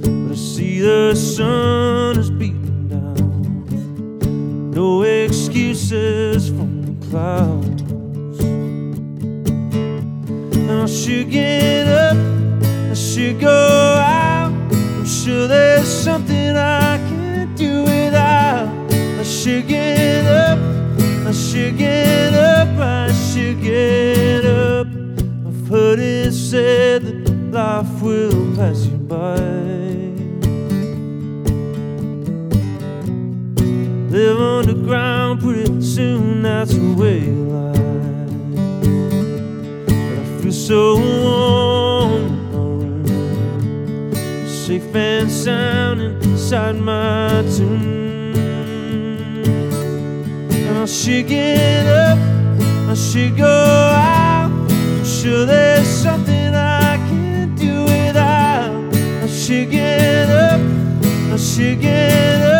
[0.00, 4.70] But I see the sun is beating down.
[4.70, 7.82] No excuses from the clouds.
[10.56, 12.16] And I should get up,
[12.90, 14.54] I should go out.
[14.72, 18.68] I'm sure there's something I can't do without.
[19.20, 20.58] I should get up,
[21.26, 24.03] I should get up, I should get
[25.74, 29.34] heard it said that life will pass you by.
[34.08, 37.22] Live underground pretty soon, that's the way
[37.56, 37.74] life.
[39.86, 40.80] But I feel so
[41.24, 42.24] warm
[44.46, 48.32] safe and sound inside my tomb.
[50.52, 52.18] And I should get up,
[52.90, 54.23] I should go out.
[55.24, 58.94] Sure there's something I can't do without.
[59.22, 60.60] I should get up,
[61.32, 62.53] I should get up,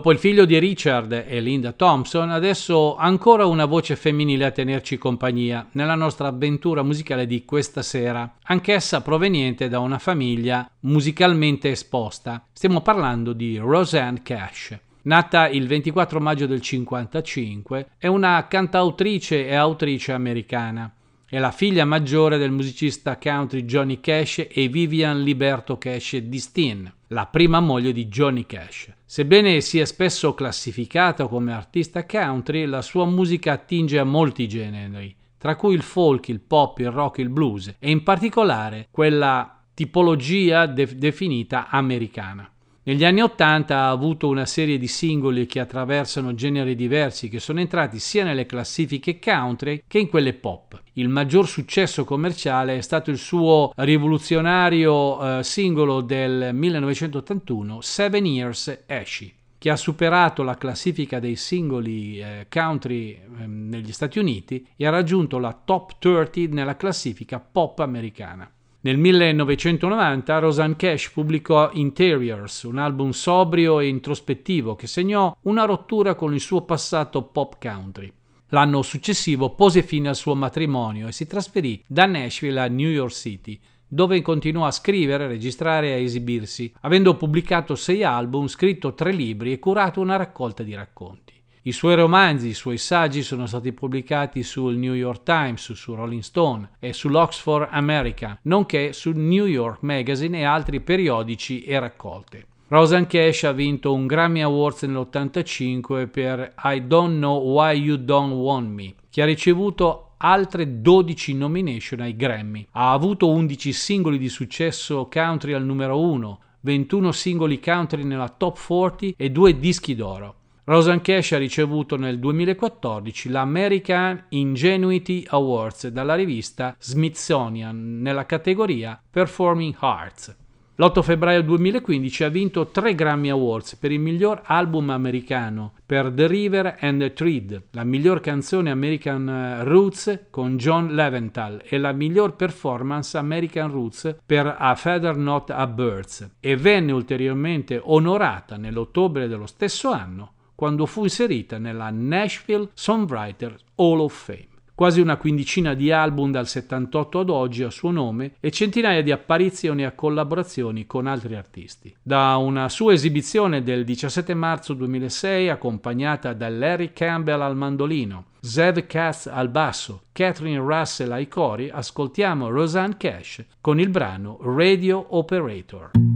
[0.00, 4.96] Dopo il figlio di Richard e Linda Thompson, adesso ancora una voce femminile a tenerci
[4.96, 12.46] compagnia nella nostra avventura musicale di questa sera, anch'essa proveniente da una famiglia musicalmente esposta.
[12.50, 14.78] Stiamo parlando di Roseanne Cash.
[15.02, 20.90] Nata il 24 maggio del 1955, è una cantautrice e autrice americana.
[21.32, 26.92] È la figlia maggiore del musicista country Johnny Cash e Vivian Liberto Cash di Steen,
[27.06, 28.92] la prima moglie di Johnny Cash.
[29.04, 35.54] Sebbene sia spesso classificata come artista country, la sua musica attinge a molti generi, tra
[35.54, 40.96] cui il folk, il pop, il rock, il blues e in particolare quella tipologia de-
[40.96, 42.50] definita americana.
[42.90, 47.60] Negli anni Ottanta ha avuto una serie di singoli che attraversano generi diversi che sono
[47.60, 50.82] entrati sia nelle classifiche country che in quelle pop.
[50.94, 58.84] Il maggior successo commerciale è stato il suo rivoluzionario eh, singolo del 1981 Seven Years
[58.88, 64.84] Ashy che ha superato la classifica dei singoli eh, country eh, negli Stati Uniti e
[64.84, 68.50] ha raggiunto la top 30 nella classifica pop americana.
[68.82, 76.14] Nel 1990 Rosanne Cash pubblicò Interiors, un album sobrio e introspettivo che segnò una rottura
[76.14, 78.10] con il suo passato pop country.
[78.48, 83.12] L'anno successivo pose fine al suo matrimonio e si trasferì da Nashville a New York
[83.12, 89.52] City, dove continuò a scrivere, registrare e esibirsi, avendo pubblicato sei album, scritto tre libri
[89.52, 91.39] e curato una raccolta di racconti.
[91.62, 96.22] I suoi romanzi, i suoi saggi sono stati pubblicati sul New York Times, su Rolling
[96.22, 102.46] Stone e sull'Oxford America, nonché sul New York Magazine e altri periodici e raccolte.
[102.68, 108.32] Rosan Cash ha vinto un Grammy Awards nell'85 per I Don't Know Why You Don't
[108.32, 112.66] Want Me, che ha ricevuto altre 12 nomination ai Grammy.
[112.70, 118.58] Ha avuto 11 singoli di successo country al numero 1, 21 singoli country nella top
[118.58, 120.36] 40 e due dischi d'oro.
[120.70, 129.74] Rosan Cash ha ricevuto nel 2014 l'American Ingenuity Awards dalla rivista Smithsonian nella categoria Performing
[129.80, 130.36] Arts.
[130.76, 136.28] L'8 febbraio 2015 ha vinto tre Grammy Awards per il miglior album americano per The
[136.28, 142.36] River and the Thread, la miglior canzone American Roots con John Leventhal e la miglior
[142.36, 149.46] performance American Roots per A Feather Not a Birds e venne ulteriormente onorata nell'ottobre dello
[149.46, 154.48] stesso anno quando fu inserita nella Nashville Songwriter Hall of Fame.
[154.74, 159.10] Quasi una quindicina di album dal 78 ad oggi a suo nome e centinaia di
[159.10, 161.96] apparizioni e collaborazioni con altri artisti.
[162.02, 168.84] Da una sua esibizione del 17 marzo 2006 accompagnata da Larry Campbell al mandolino, Zev
[168.86, 176.09] Katz al basso, Catherine Russell ai cori, ascoltiamo Roseanne Cash con il brano Radio Operator.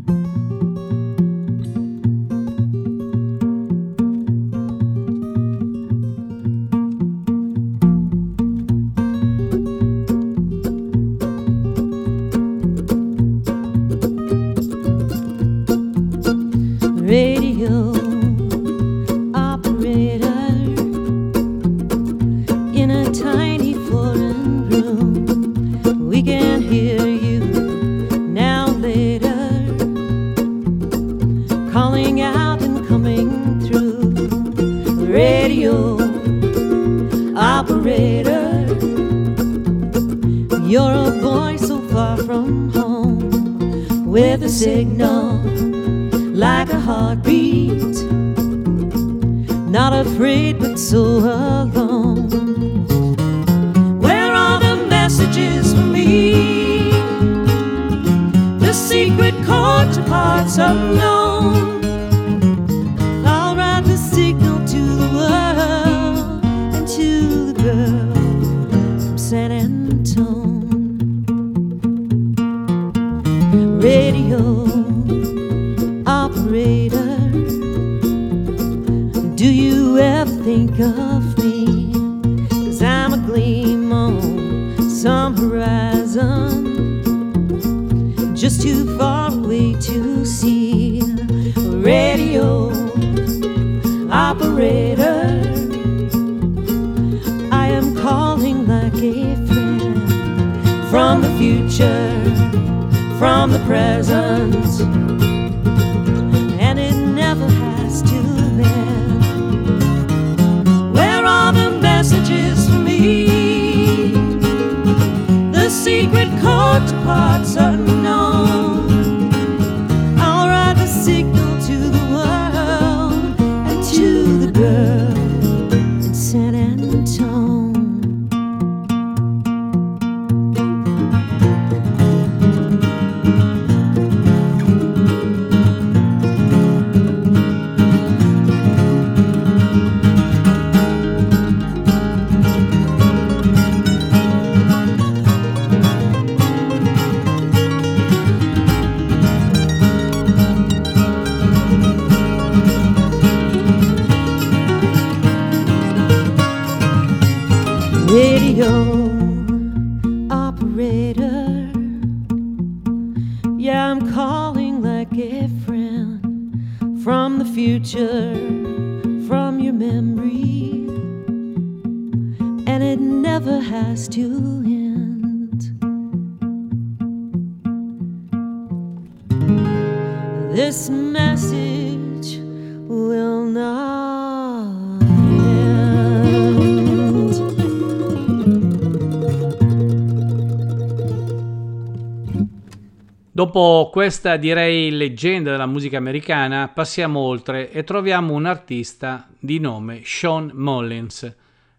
[193.94, 200.50] Questa direi leggenda della musica americana, passiamo oltre e troviamo un artista di nome Sean
[200.52, 201.32] Mullins,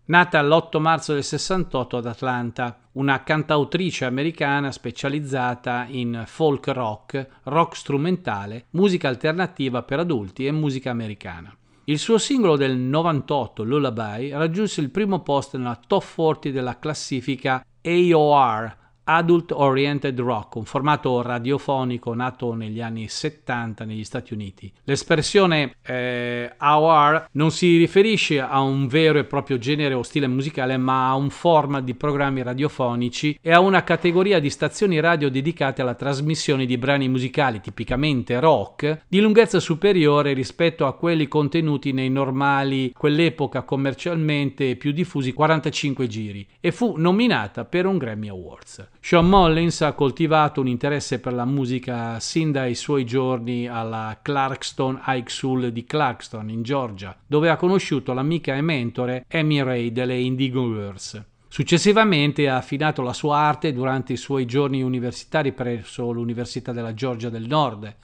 [0.05, 7.75] nata l'8 marzo del 68 ad Atlanta, una cantautrice americana specializzata in folk rock, rock
[7.75, 11.53] strumentale, musica alternativa per adulti e musica americana.
[11.83, 17.61] Il suo singolo del 98, Lullaby, raggiunse il primo posto nella top 40 della classifica
[17.81, 24.71] AOR, Adult Oriented Rock, un formato radiofonico nato negli anni 70 negli Stati Uniti.
[24.85, 30.77] L'espressione eh, AOR non si riferisce a un vero e proprio genere o stile musicale,
[30.77, 35.83] ma a un format di programmi radiofonici e a una categoria di stazioni radio dedicate
[35.83, 42.09] alla trasmissione di brani musicali tipicamente rock di lunghezza superiore rispetto a quelli contenuti nei
[42.09, 48.93] normali, quell'epoca commercialmente più diffusi 45 giri e fu nominata per un Grammy Awards.
[49.07, 54.99] Sean Mullins ha coltivato un interesse per la musica sin dai suoi giorni alla Clarkston
[55.05, 60.17] High School di Clarkston, in Georgia, dove ha conosciuto l'amica e mentore Amy Ray delle
[60.17, 61.23] Indigo Girls.
[61.47, 67.29] Successivamente ha affinato la sua arte durante i suoi giorni universitari presso l'Università della Georgia
[67.29, 67.95] del Nord,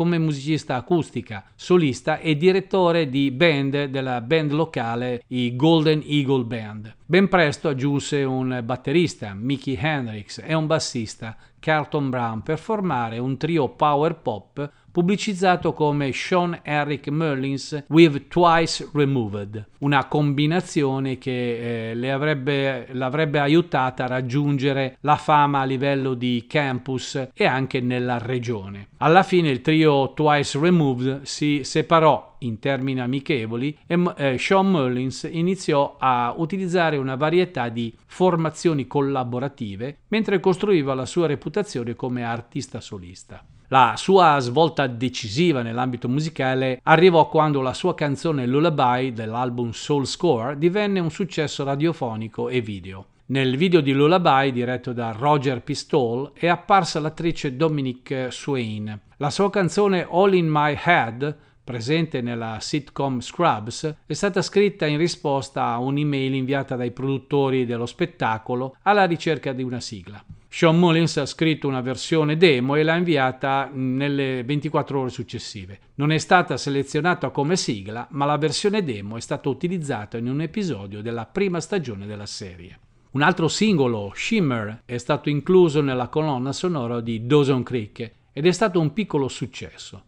[0.00, 6.96] come musicista acustica, solista e direttore di band della band locale i Golden Eagle Band.
[7.04, 13.36] Ben presto aggiunse un batterista, Mickey Hendrix, e un bassista, Carlton Brown, per formare un
[13.36, 22.08] trio power pop pubblicizzato come Sean Eric Merlins with Twice Removed, una combinazione che eh,
[22.08, 28.88] avrebbe, l'avrebbe aiutata a raggiungere la fama a livello di campus e anche nella regione.
[28.98, 35.28] Alla fine il trio Twice Removed si separò in termini amichevoli e eh, Sean Merlins
[35.30, 42.80] iniziò a utilizzare una varietà di formazioni collaborative mentre costruiva la sua reputazione come artista
[42.80, 43.44] solista.
[43.72, 50.58] La sua svolta decisiva nell'ambito musicale arrivò quando la sua canzone Lullaby dell'album Soul Score
[50.58, 53.06] divenne un successo radiofonico e video.
[53.26, 59.00] Nel video di Lullaby, diretto da Roger Pistol, è apparsa l'attrice Dominic Swain.
[59.18, 64.98] La sua canzone All in My Head presente nella sitcom Scrubs, è stata scritta in
[64.98, 70.20] risposta a un'email inviata dai produttori dello spettacolo alla ricerca di una sigla.
[70.52, 75.78] Sean Mullins ha scritto una versione demo e l'ha inviata nelle 24 ore successive.
[75.94, 80.40] Non è stata selezionata come sigla, ma la versione demo è stata utilizzata in un
[80.40, 82.80] episodio della prima stagione della serie.
[83.12, 88.50] Un altro singolo, Shimmer, è stato incluso nella colonna sonora di Dawson Creek ed è
[88.50, 90.02] stato un piccolo successo.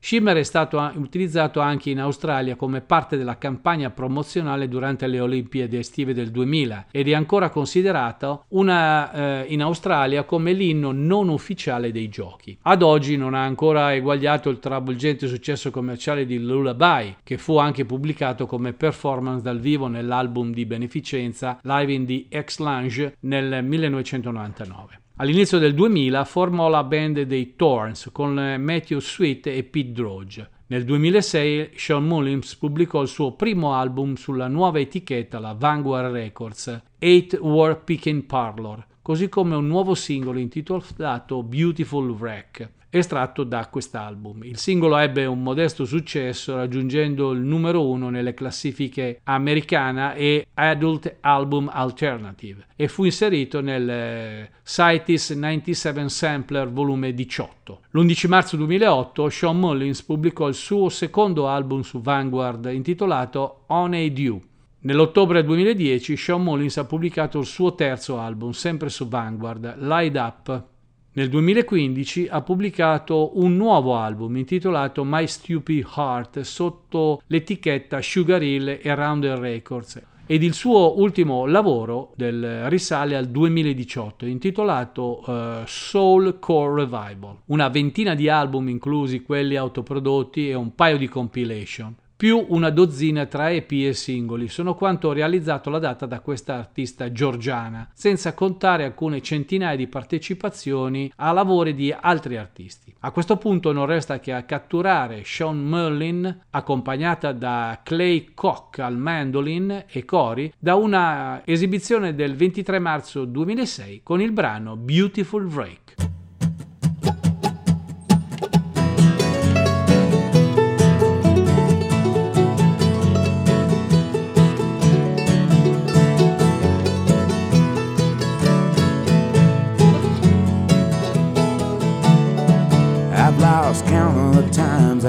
[0.00, 5.76] Shimmer è stato utilizzato anche in Australia come parte della campagna promozionale durante le Olimpiadi
[5.76, 11.90] estive del 2000 ed è ancora considerato una, eh, in Australia come l'inno non ufficiale
[11.90, 12.56] dei giochi.
[12.62, 17.84] Ad oggi non ha ancora eguagliato il travolgente successo commerciale di Lullaby, che fu anche
[17.84, 25.00] pubblicato come performance dal vivo nell'album di beneficenza Live in the X-Lounge nel 1999.
[25.20, 30.48] All'inizio del 2000 formò la band dei Thorns con Matthew Sweet e Pete Droge.
[30.68, 36.82] Nel 2006 Sean Mullins pubblicò il suo primo album sulla nuova etichetta, la Vanguard Records,
[37.00, 44.44] Eight War Picking Parlor, così come un nuovo singolo intitolato Beautiful Wreck estratto da quest'album.
[44.44, 51.16] Il singolo ebbe un modesto successo raggiungendo il numero uno nelle classifiche americana e Adult
[51.20, 57.80] Album Alternative e fu inserito nel eh, CITES 97 Sampler volume 18.
[57.90, 64.08] L'11 marzo 2008 Sean Mullins pubblicò il suo secondo album su Vanguard intitolato On a
[64.08, 64.40] Dew.
[64.80, 70.64] Nell'ottobre 2010 Sean Mullins ha pubblicato il suo terzo album, sempre su Vanguard, Light Up,
[71.12, 78.78] nel 2015 ha pubblicato un nuovo album intitolato My Stupid Heart sotto l'etichetta Sugar Hill
[78.82, 86.38] e Rounder Records ed il suo ultimo lavoro del, risale al 2018 intitolato uh, Soul
[86.38, 92.46] Core Revival, una ventina di album inclusi quelli autoprodotti e un paio di compilation più
[92.48, 97.88] una dozzina tra EP e singoli, sono quanto realizzato la data da questa artista georgiana,
[97.94, 102.92] senza contare alcune centinaia di partecipazioni a lavori di altri artisti.
[103.02, 108.96] A questo punto non resta che a catturare Sean Merlin, accompagnata da Clay Koch al
[108.96, 115.87] mandolin e cori, da una esibizione del 23 marzo 2006 con il brano Beautiful Break.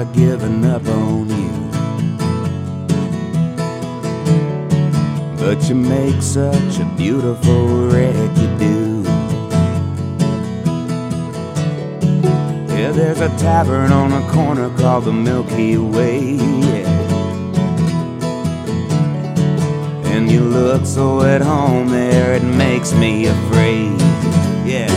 [0.00, 1.50] I've given up on you.
[5.36, 9.02] But you make such a beautiful wreck, you do.
[12.74, 16.36] Yeah, there's a tavern on a corner called the Milky Way.
[16.36, 16.88] Yeah.
[20.14, 24.00] And you look so at home there, it makes me afraid.
[24.64, 24.88] Yeah.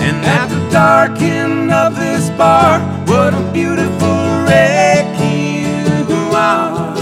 [0.00, 4.16] And at the dark end of this bar, what a beautiful
[4.46, 6.94] wreck you are.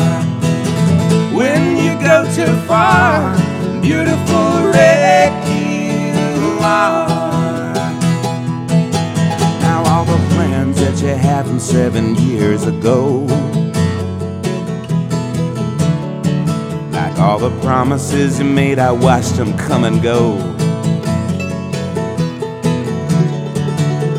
[1.32, 3.32] When you go too far,
[3.80, 7.08] beautiful wreck you are.
[9.60, 13.26] Now all the plans that you had from seven years ago.
[16.90, 20.49] Like all the promises you made, I watched them come and go.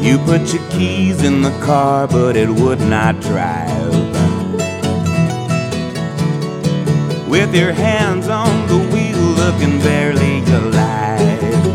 [0.01, 3.93] You put your keys in the car, but it would not drive.
[7.29, 11.65] With your hands on the wheel, looking barely alive.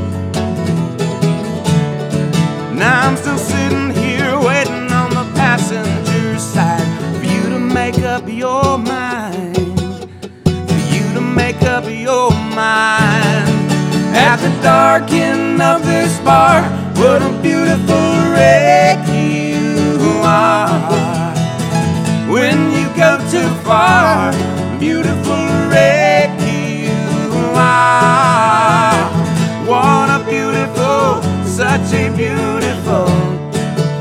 [2.75, 6.83] Now I'm still sitting here waiting on the passenger side
[7.21, 9.57] for you to make up your mind.
[10.45, 13.49] For you to make up your mind.
[14.17, 16.63] At the dark end of this bar,
[16.97, 18.16] what a beautiful
[32.17, 33.07] beautiful,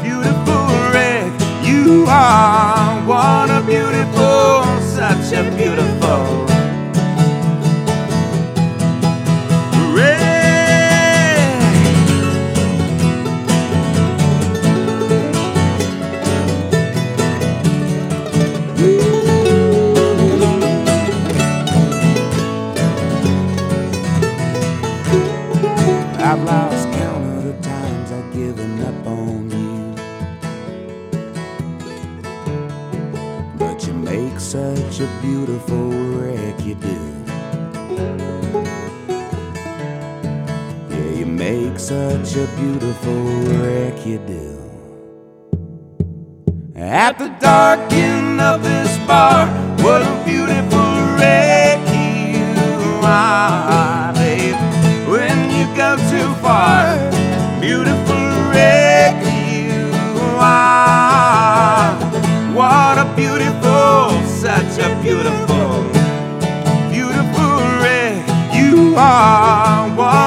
[0.01, 3.05] beautiful wreck you are.
[3.05, 5.94] What a beautiful, such a beautiful.
[42.55, 43.23] Beautiful
[43.59, 44.61] wreck, you do.
[46.75, 49.47] At the dark end of this bar,
[49.83, 54.55] what a beautiful wreck you are, babe.
[55.07, 56.95] When you go too far,
[57.59, 59.15] beautiful wreck
[59.51, 59.91] you
[60.39, 61.95] are.
[62.53, 65.83] What a beautiful, such a beautiful,
[66.91, 68.23] beautiful wreck
[68.53, 69.89] you are.
[69.95, 70.24] What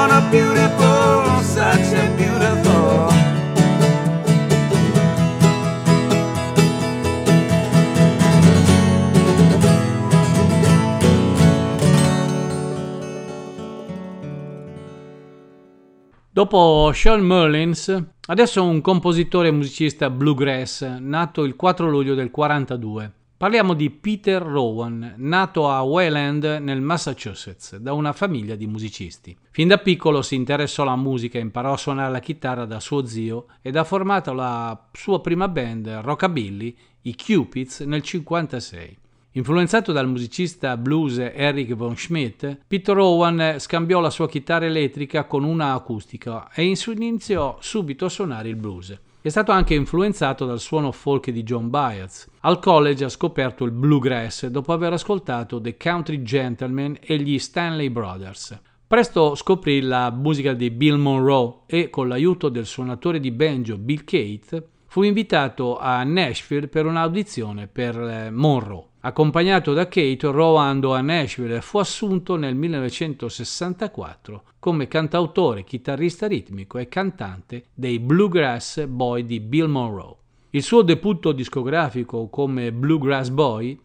[16.39, 23.13] Dopo Sean Mullins, adesso un compositore e musicista bluegrass, nato il 4 luglio del 42.
[23.37, 29.37] Parliamo di Peter Rowan, nato a Wayland nel Massachusetts, da una famiglia di musicisti.
[29.51, 33.47] Fin da piccolo si interessò alla musica, imparò a suonare la chitarra da suo zio
[33.61, 38.99] ed ha formato la sua prima band rockabilly, i Cupids, nel 1956.
[39.39, 45.45] Influenzato dal musicista blues Eric von Schmidt, Peter Rowan scambiò la sua chitarra elettrica con
[45.45, 48.99] una acustica e iniziò subito a suonare il blues.
[49.21, 52.29] È stato anche influenzato dal suono folk di John Baez.
[52.41, 57.91] Al college ha scoperto il bluegrass dopo aver ascoltato The Country Gentlemen e gli Stanley
[57.91, 58.61] Brothers.
[58.89, 64.03] Presto scoprì la musica di Bill Monroe e, con l'aiuto del suonatore di banjo Bill
[64.03, 68.88] Cate, fu invitato a Nashville per un'audizione per eh, Monroe.
[69.01, 76.27] Accompagnato da Kate, Rowe andò a Nashville e fu assunto nel 1964 come cantautore, chitarrista
[76.27, 80.17] ritmico e cantante dei Bluegrass Boy di Bill Monroe.
[80.51, 83.79] Il suo debutto discografico come Bluegrass Boy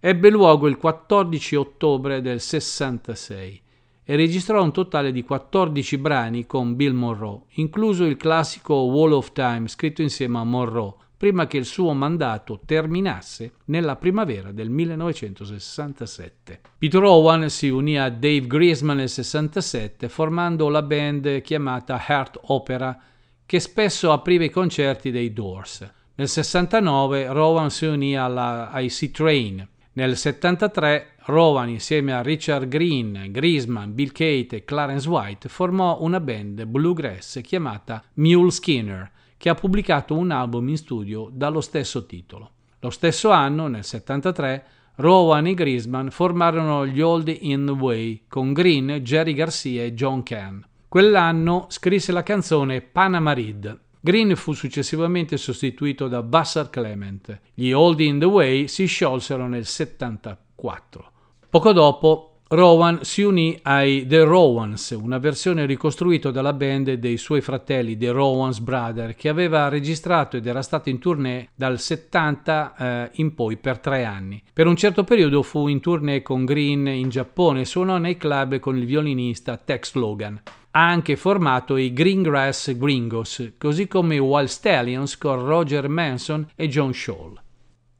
[0.00, 3.60] ebbe luogo il 14 ottobre del 66
[4.04, 9.32] e registrò un totale di 14 brani con Bill Monroe, incluso il classico Wall of
[9.32, 16.60] Time scritto insieme a Monroe, prima che il suo mandato terminasse nella primavera del 1967.
[16.78, 23.00] Peter Owen si unì a Dave Griezmann nel 67 formando la band chiamata Heart Opera
[23.46, 25.88] che spesso apriva i concerti dei Doors.
[26.16, 29.66] Nel 69 Rowan si unì alla IC Train.
[29.92, 36.20] Nel 73 Rowan insieme a Richard Green, Griezmann, Bill Cate e Clarence White formò una
[36.20, 42.50] band bluegrass chiamata Mule Skinner che ha pubblicato un album in studio dallo stesso titolo.
[42.80, 44.64] Lo stesso anno, nel 73,
[44.96, 50.22] Rowan e Grisman formarono gli Old in the Way con Green, Jerry Garcia e John
[50.22, 50.60] Cann.
[50.88, 53.80] Quell'anno scrisse la canzone Panama Reed.
[54.00, 57.40] Green fu successivamente sostituito da Vassar Clement.
[57.52, 61.10] Gli Old in the Way si sciolsero nel 74.
[61.50, 67.40] Poco dopo Rowan si unì ai The Rowans, una versione ricostruita dalla band dei suoi
[67.40, 73.10] fratelli The Rowans Brothers, che aveva registrato ed era stato in tournée dal 70 eh,
[73.14, 74.40] in poi per tre anni.
[74.52, 78.60] Per un certo periodo fu in tournée con Green in Giappone e suonò nei club
[78.60, 80.40] con il violinista Tex Logan.
[80.70, 86.68] Ha anche formato i Greengrass Gringos, così come i Wild Stallions con Roger Manson e
[86.68, 87.40] John Scholl.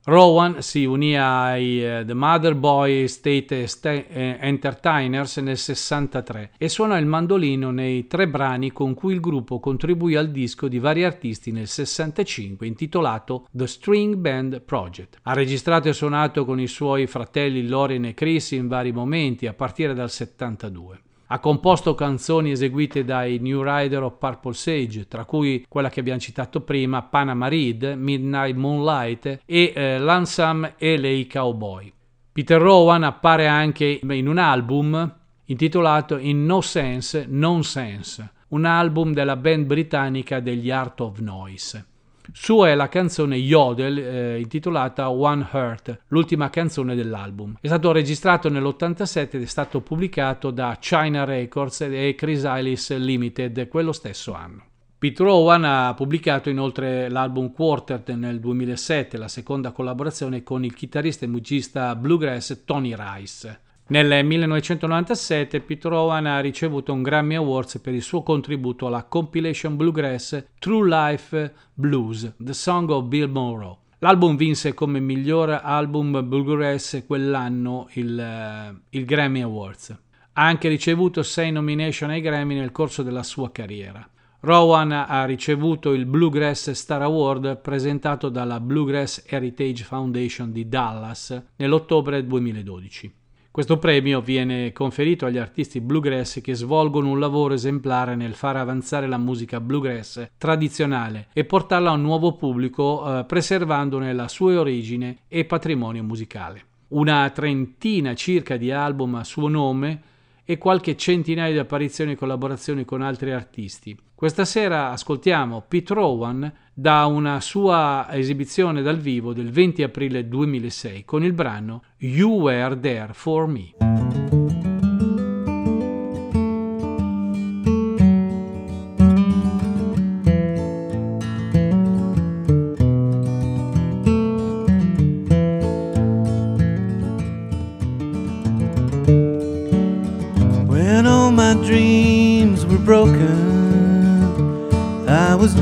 [0.09, 6.69] Rowan si unì ai uh, The Mother Boy State St- eh, Entertainers nel 63 e
[6.69, 11.03] suonò il mandolino nei tre brani con cui il gruppo contribuì al disco di vari
[11.03, 15.19] artisti nel 65 intitolato The String Band Project.
[15.23, 19.55] Ha registrato e suonato con i suoi fratelli Loren e Chris in vari momenti a
[19.55, 21.01] partire dal 72.
[21.29, 26.21] Ha composto canzoni eseguite dai New Rider of Purple Sage, tra cui quella che abbiamo
[26.21, 31.93] citato prima, Panama Reed, Midnight Moonlight e eh, Lansam e Lei Cowboy.
[32.31, 35.15] Peter Rowan appare anche in un album
[35.47, 41.87] intitolato In No Sense, Nonsense, un album della band britannica degli Art of Noise.
[42.33, 47.57] Sua è la canzone Yodel eh, intitolata One Heart, l'ultima canzone dell'album.
[47.61, 53.93] È stato registrato nell'87 ed è stato pubblicato da China Records e Chrysalis Limited quello
[53.93, 54.65] stesso anno.
[54.99, 61.27] Pete Rowan ha pubblicato inoltre l'album Quartet nel 2007, la seconda collaborazione con il chitarrista
[61.27, 63.61] e musicista bluegrass Tony Rice.
[63.89, 69.77] Nel 1997 Pete Rowan ha ricevuto un Grammy Awards per il suo contributo alla compilation
[69.77, 73.77] bluegrass True Life Blues, The Song of Bill Monroe.
[74.01, 79.91] L'album vinse come miglior album bluegrass quell'anno il, uh, il Grammy Awards.
[80.33, 84.05] Ha anche ricevuto sei nomination ai Grammy nel corso della sua carriera.
[84.41, 92.27] Rowan ha ricevuto il Bluegrass Star Award presentato dalla Bluegrass Heritage Foundation di Dallas nell'ottobre
[92.27, 93.25] 2012.
[93.57, 99.07] Questo premio viene conferito agli artisti bluegrass che svolgono un lavoro esemplare nel far avanzare
[99.07, 105.21] la musica bluegrass tradizionale e portarla a un nuovo pubblico eh, preservandone la sua origine
[105.27, 106.65] e patrimonio musicale.
[106.89, 110.03] Una trentina circa di album a suo nome
[110.47, 113.99] e qualche centinaio di apparizioni e collaborazioni con altri artisti.
[114.15, 121.05] Questa sera ascoltiamo Pete Rowan da una sua esibizione dal vivo del 20 aprile 2006
[121.05, 124.36] con il brano You Were There For Me.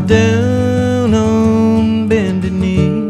[0.06, 3.02] Down on bended knee.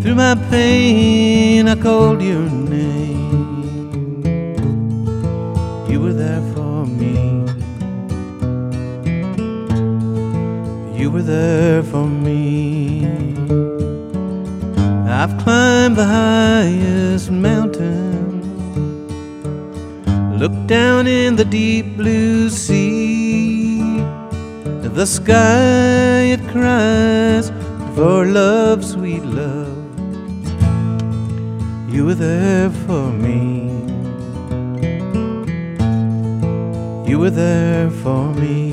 [0.00, 4.22] Through my pain, I called your name.
[5.90, 7.14] You were there for me.
[10.98, 13.06] You were there for me.
[15.08, 18.26] I've climbed the highest mountain.
[20.38, 22.85] Look down in the deep blue sea.
[24.96, 27.50] The sky it cries
[27.94, 29.76] for love, sweet love.
[31.92, 33.68] You were there for me.
[37.06, 38.65] You were there for me.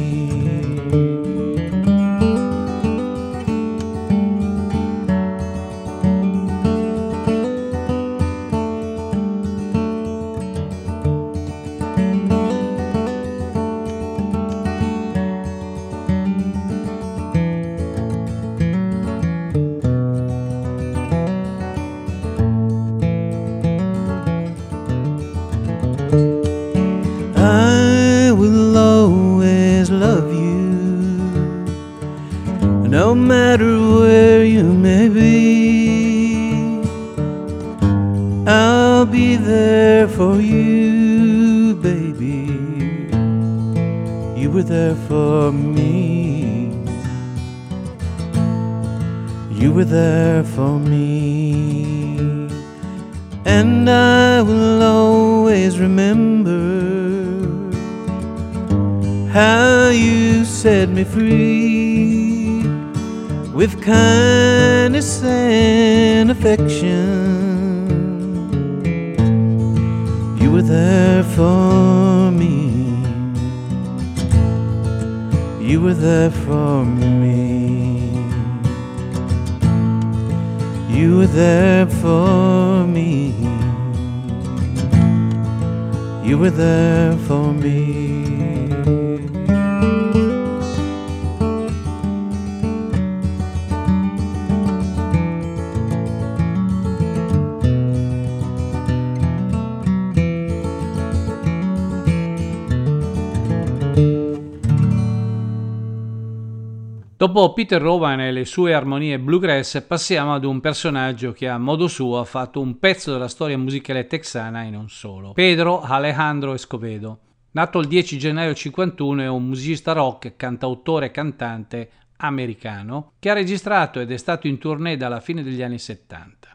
[107.64, 112.20] Peter Rowan e le sue armonie bluegrass, passiamo ad un personaggio che a modo suo
[112.20, 115.32] ha fatto un pezzo della storia musicale texana e non solo.
[115.32, 117.20] Pedro Alejandro Escovedo.
[117.52, 123.34] Nato il 10 gennaio 51, è un musicista rock, cantautore e cantante americano che ha
[123.34, 126.53] registrato ed è stato in tournée dalla fine degli anni 70.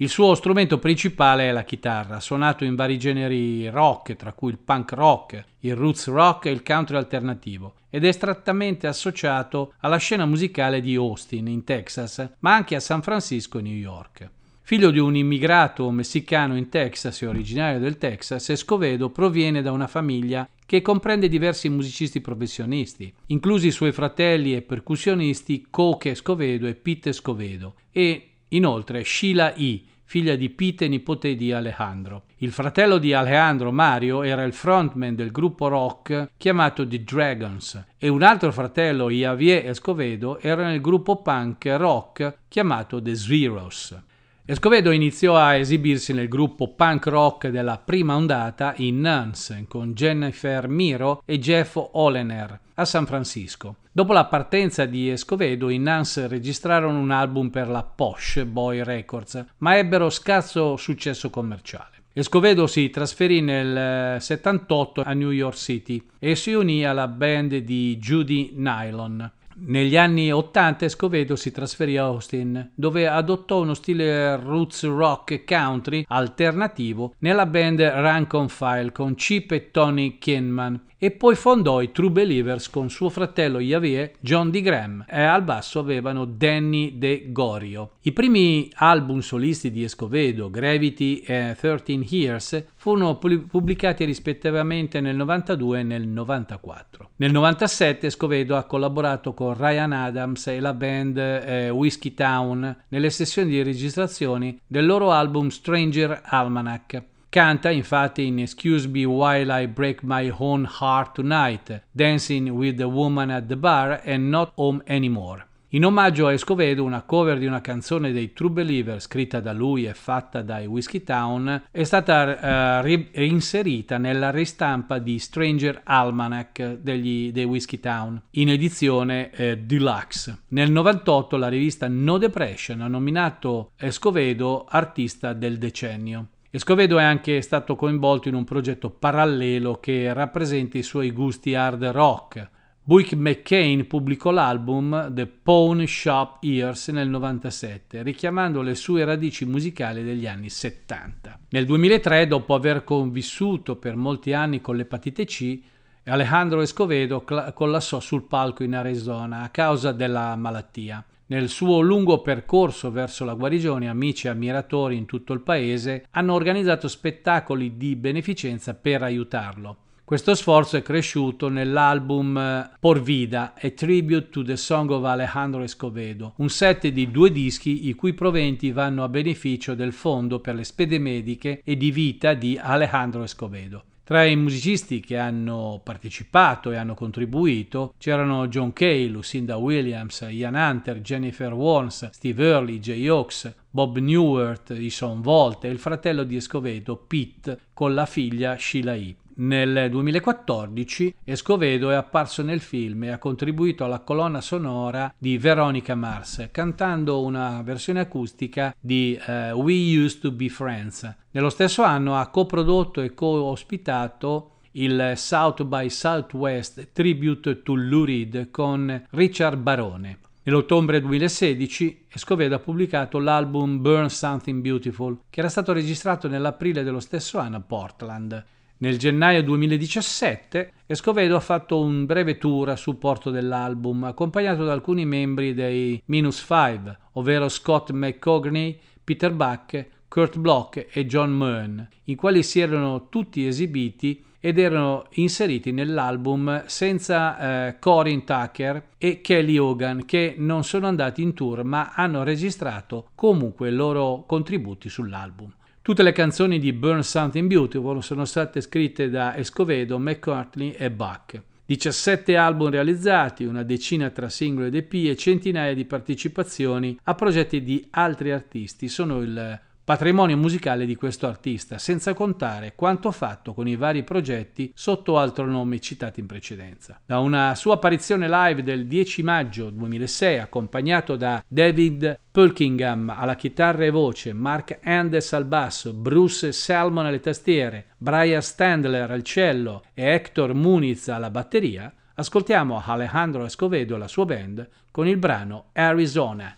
[0.00, 4.58] Il suo strumento principale è la chitarra, suonato in vari generi rock, tra cui il
[4.58, 10.24] punk rock, il roots rock e il country alternativo, ed è strettamente associato alla scena
[10.24, 14.30] musicale di Austin, in Texas, ma anche a San Francisco e New York.
[14.62, 19.88] Figlio di un immigrato messicano in Texas e originario del Texas, Escovedo proviene da una
[19.88, 26.76] famiglia che comprende diversi musicisti professionisti, inclusi i suoi fratelli e percussionisti Coke Escovedo e
[26.76, 32.22] Pete Escovedo, e inoltre Sheila E., figlia di Pete e nipote di Alejandro.
[32.38, 38.08] Il fratello di Alejandro, Mario, era il frontman del gruppo rock chiamato The Dragons e
[38.08, 44.02] un altro fratello, Javier Escovedo, era nel gruppo punk rock chiamato The Zeros.
[44.46, 50.68] Escovedo iniziò a esibirsi nel gruppo punk rock della prima ondata in Nuns con Jennifer
[50.68, 53.76] Miro e Jeff Olener a San Francisco.
[53.98, 59.44] Dopo la partenza di Escovedo, i Nuns registrarono un album per la Posh Boy Records,
[59.56, 61.96] ma ebbero scarso successo commerciale.
[62.12, 67.96] Escovedo si trasferì nel 78 a New York City e si unì alla band di
[67.96, 69.32] Judy Nylon.
[69.60, 76.04] Negli anni 80 Escovedo si trasferì a Austin, dove adottò uno stile roots rock country
[76.06, 81.92] alternativo nella band Rank on File con Chip e Tony Kinman e poi fondò i
[81.92, 84.60] True Believers con suo fratello Javier, John D.
[84.60, 87.92] Graham e al basso avevano Danny De Gorio.
[88.02, 95.80] I primi album solisti di Escovedo, Gravity e 13 Years, furono pubblicati rispettivamente nel 92
[95.80, 97.10] e nel 94.
[97.16, 103.10] Nel 97 Escovedo ha collaborato con Ryan Adams e la band eh, Whiskey Town nelle
[103.10, 107.02] sessioni di registrazione del loro album Stranger Almanac.
[107.30, 112.84] Canta infatti in Excuse Me While I Break My Own Heart Tonight, Dancing with the
[112.84, 115.44] Woman at the Bar and Not Home Anymore.
[115.72, 119.84] In omaggio a Escovedo, una cover di una canzone dei True Believer scritta da lui
[119.84, 127.30] e fatta dai Whiskey Town è stata uh, reinserita nella ristampa di Stranger Almanac degli,
[127.30, 130.44] dei Whiskey Town in edizione eh, deluxe.
[130.48, 136.28] Nel 98 la rivista No Depression ha nominato Escovedo artista del decennio.
[136.50, 141.84] Escovedo è anche stato coinvolto in un progetto parallelo che rappresenta i suoi gusti hard
[141.88, 142.48] rock.
[142.82, 150.02] Buick McCain pubblicò l'album The Pawn Shop Years nel 97, richiamando le sue radici musicali
[150.02, 151.38] degli anni 70.
[151.50, 155.60] Nel 2003, dopo aver convissuto per molti anni con l'epatite C,
[156.04, 161.04] Alejandro Escovedo collassò sul palco in Arizona a causa della malattia.
[161.30, 166.32] Nel suo lungo percorso verso la guarigione, amici e ammiratori in tutto il paese hanno
[166.32, 169.76] organizzato spettacoli di beneficenza per aiutarlo.
[170.04, 175.60] Questo sforzo è cresciuto nell'album eh, Por Vida, A Tribute to the Song of Alejandro
[175.60, 180.54] Escovedo, un set di due dischi i cui proventi vanno a beneficio del Fondo per
[180.54, 183.84] le spede mediche e di vita di Alejandro Escovedo.
[184.08, 190.54] Tra i musicisti che hanno partecipato e hanno contribuito c'erano John Kay, Lucinda Williams, Ian
[190.54, 196.36] Hunter, Jennifer Warnes, Steve Early, Jay Oaks, Bob Newhart, Ison Volt e il fratello di
[196.36, 199.14] Escovedo, Pete, con la figlia Sheila E.
[199.40, 205.94] Nel 2014 Escovedo è apparso nel film e ha contribuito alla colonna sonora di Veronica
[205.94, 211.08] Mars, cantando una versione acustica di uh, We Used to Be Friends.
[211.30, 218.50] Nello stesso anno ha coprodotto e co-ospitato il South by Southwest Tribute to Lou Reed
[218.50, 220.18] con Richard Barone.
[220.42, 227.00] Nell'ottobre 2016 Escovedo ha pubblicato l'album Burn Something Beautiful, che era stato registrato nell'aprile dello
[227.00, 228.44] stesso anno a Portland.
[228.80, 235.04] Nel gennaio 2017 Escovedo ha fatto un breve tour a supporto dell'album, accompagnato da alcuni
[235.04, 242.14] membri dei Minus Five, ovvero Scott McCogney, Peter Buck, Kurt Block e John Mern, i
[242.14, 249.58] quali si erano tutti esibiti ed erano inseriti nell'album senza eh, Corin Tucker e Kelly
[249.58, 255.52] Hogan che non sono andati in tour ma hanno registrato comunque i loro contributi sull'album.
[255.88, 261.42] Tutte le canzoni di Burn Something Beautiful sono state scritte da Escovedo, McCartney e Buck.
[261.64, 267.62] 17 album realizzati, una decina tra singoli ed EP e centinaia di partecipazioni a progetti
[267.62, 269.58] di altri artisti sono il
[269.88, 275.46] patrimonio musicale di questo artista, senza contare quanto fatto con i vari progetti sotto altro
[275.46, 277.00] nome citati in precedenza.
[277.06, 283.86] Da una sua apparizione live del 10 maggio 2006, accompagnato da David Pulkingham alla chitarra
[283.86, 290.04] e voce, Mark Andes al basso, Bruce Salmon alle tastiere, Brian Standler al cello e
[290.04, 296.54] Hector Muniz alla batteria, ascoltiamo Alejandro Escovedo e la sua band con il brano Arizona.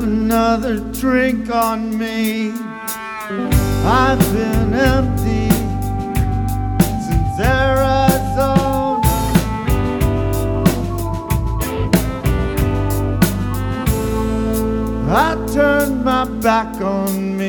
[0.00, 2.52] Another drink on me.
[3.84, 5.50] I've been empty
[7.06, 9.00] since Arizona.
[15.14, 17.41] I turned my back on me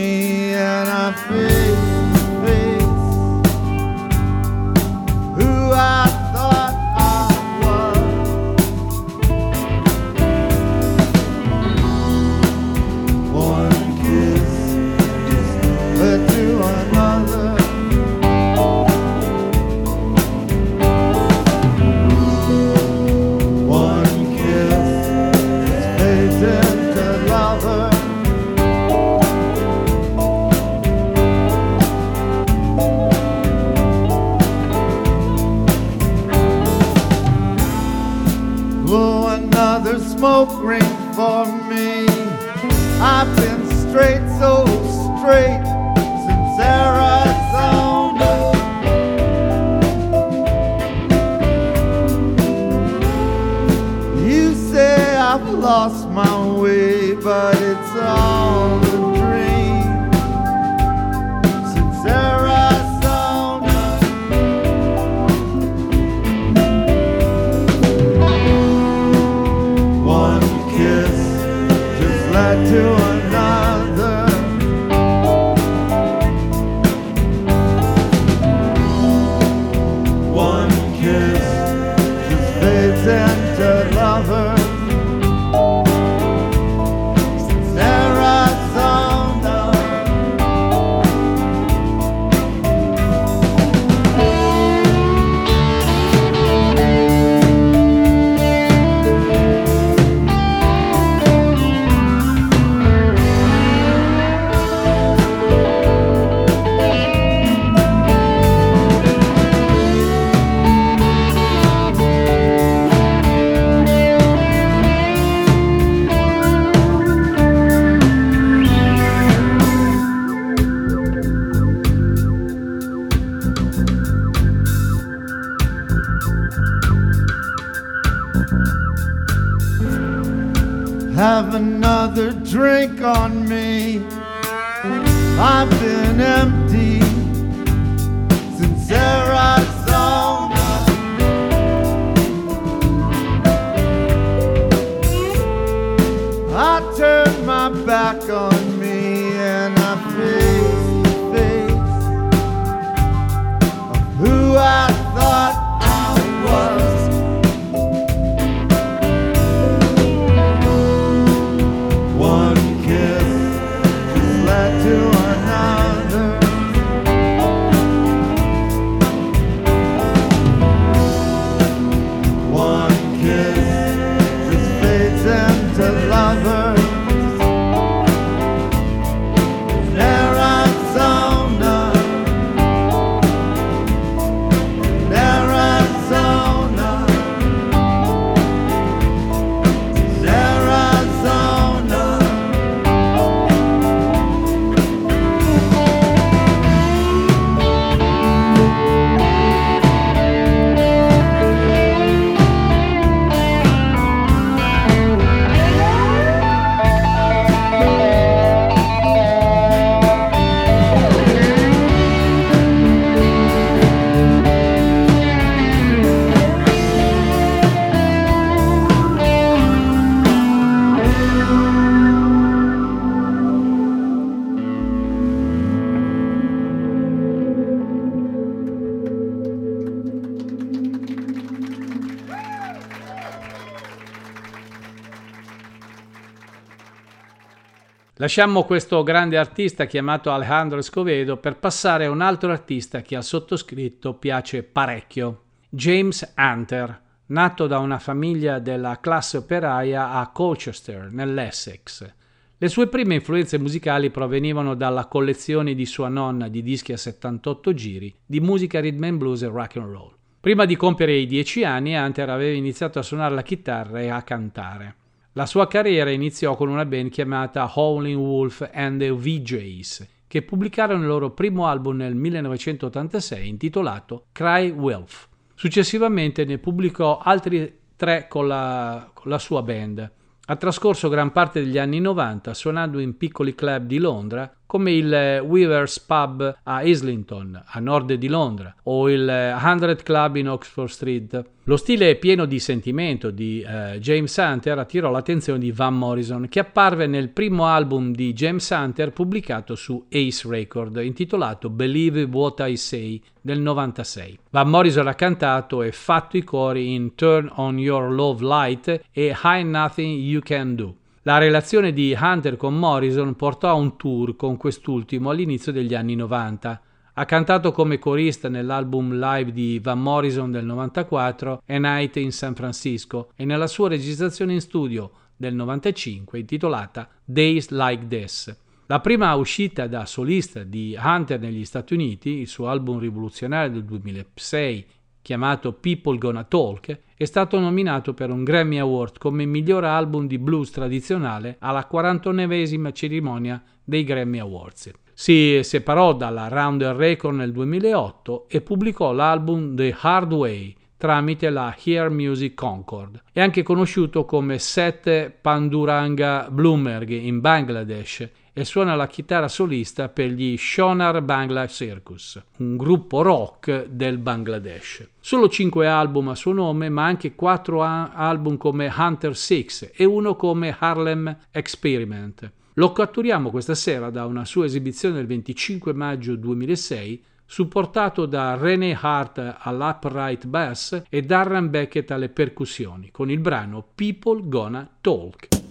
[238.24, 243.24] Lasciamo questo grande artista chiamato Alejandro Escovedo per passare a un altro artista che al
[243.26, 252.14] sottoscritto piace parecchio, James Hunter, nato da una famiglia della classe operaia a Colchester, nell'Essex.
[252.58, 257.74] Le sue prime influenze musicali provenivano dalla collezione di sua nonna di dischi a 78
[257.74, 260.16] giri di musica rhythm and blues e rock and roll.
[260.40, 264.22] Prima di compiere i dieci anni, Hunter aveva iniziato a suonare la chitarra e a
[264.22, 264.96] cantare.
[265.36, 271.02] La sua carriera iniziò con una band chiamata Howling Wolf and the VJs, che pubblicarono
[271.02, 275.28] il loro primo album nel 1986 intitolato Cry Wolf.
[275.56, 280.12] Successivamente ne pubblicò altri tre con la, con la sua band.
[280.46, 285.14] Ha trascorso gran parte degli anni 90 suonando in piccoli club di Londra come il
[285.14, 290.50] eh, Weavers Pub a Islington, a nord di Londra, o il eh, Hundred Club in
[290.50, 291.46] Oxford Street.
[291.66, 296.60] Lo stile pieno di sentimento di uh, James Hunter attirò l'attenzione di Van Morrison, che
[296.60, 302.76] apparve nel primo album di James Hunter pubblicato su Ace Record, intitolato Believe What I
[302.76, 304.40] Say del 96.
[304.50, 309.36] Van Morrison ha cantato e fatto i cori in Turn on Your Love Light e
[309.44, 310.96] High Nothing You Can Do.
[311.26, 316.16] La relazione di Hunter con Morrison portò a un tour con quest'ultimo all'inizio degli anni
[316.16, 316.82] 90.
[317.14, 322.56] Ha cantato come corista nell'album live di Van Morrison del 94 A Night in San
[322.56, 328.58] Francisco e nella sua registrazione in studio del 95 intitolata Days Like This.
[328.88, 333.86] La prima uscita da solista di Hunter negli Stati Uniti, il suo album rivoluzionario del
[333.86, 334.86] 2006
[335.24, 340.38] chiamato People Gonna Talk, è stato nominato per un Grammy Award come miglior album di
[340.38, 344.92] blues tradizionale alla 49esima cerimonia dei Grammy Awards.
[345.14, 351.76] Si separò dalla Rounder Record nel 2008 e pubblicò l'album The Hard Way tramite la
[351.84, 353.22] Hear Music Concord.
[353.32, 360.30] È anche conosciuto come Sette Panduranga Bloomerg in Bangladesh e suona la chitarra solista per
[360.30, 365.10] gli Shonar Bangla Circus, un gruppo rock del Bangladesh.
[365.20, 370.36] Solo cinque album a suo nome, ma anche quattro album come Hunter 6 e uno
[370.36, 372.52] come Harlem Experiment.
[372.76, 378.98] Lo catturiamo questa sera da una sua esibizione il 25 maggio 2006 supportato da René
[379.00, 385.63] Hart all'upright bass e Darren Beckett alle percussioni, con il brano People Gonna Talk.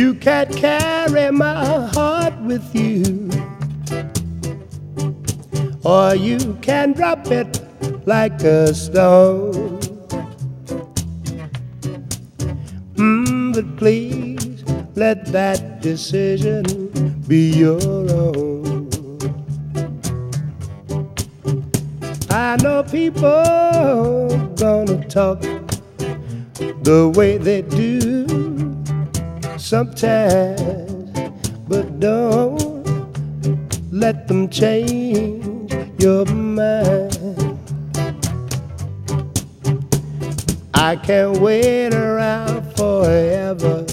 [0.00, 3.28] You can't carry my heart with you,
[5.84, 7.60] or you can drop it
[8.06, 9.78] like a stone.
[12.94, 14.64] Mm, but please
[14.96, 16.64] let that decision
[17.28, 18.88] be your own.
[22.30, 25.42] I know people gonna talk
[26.88, 28.19] the way they do
[29.70, 31.30] sometimes,
[31.68, 32.58] but don't
[33.92, 35.72] let them change
[36.02, 37.56] your mind.
[40.74, 43.86] I can't wait around forever.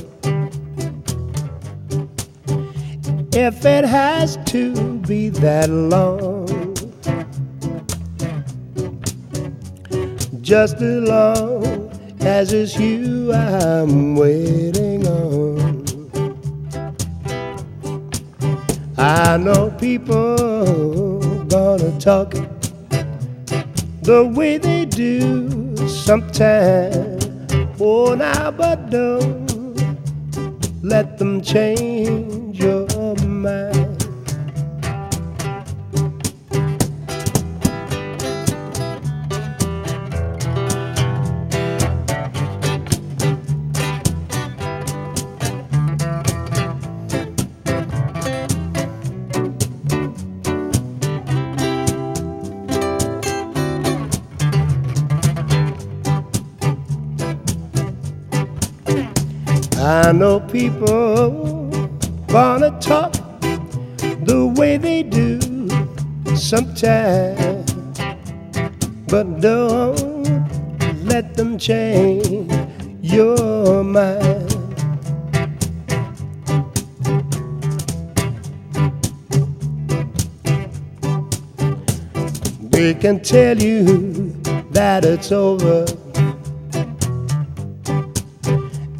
[3.34, 6.48] If it has to be that long,
[10.42, 11.92] just as long
[12.22, 15.67] as it's you I'm waiting on.
[19.08, 22.32] I know people gonna talk
[24.02, 27.24] the way they do sometimes.
[27.80, 29.48] Oh, now, but don't
[30.84, 32.87] let them change your
[60.18, 61.70] know people
[62.30, 63.14] wanna talk
[64.26, 65.40] the way they do
[66.36, 67.72] sometimes,
[69.08, 70.26] but don't
[71.06, 72.52] let them change
[73.04, 74.50] your mind.
[82.72, 84.34] They can tell you
[84.72, 85.86] that it's over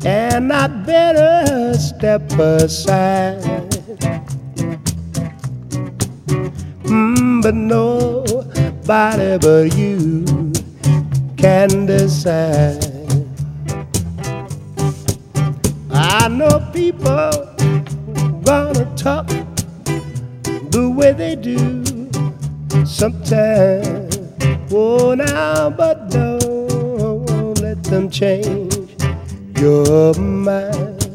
[0.08, 3.42] and I better step aside.
[6.84, 8.24] Mm, but no,
[8.88, 10.24] nobody but you
[11.36, 12.86] can decide.
[15.92, 17.32] I know people
[18.44, 19.28] gonna talk
[20.72, 21.84] the way they do
[22.86, 24.16] sometimes.
[24.72, 28.77] Oh, now, but don't let them change
[29.60, 31.06] your mind.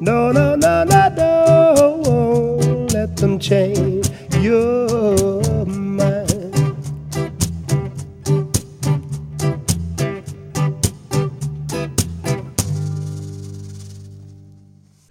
[0.00, 4.10] No, no, no, no, don't let them change
[4.40, 6.26] your mind.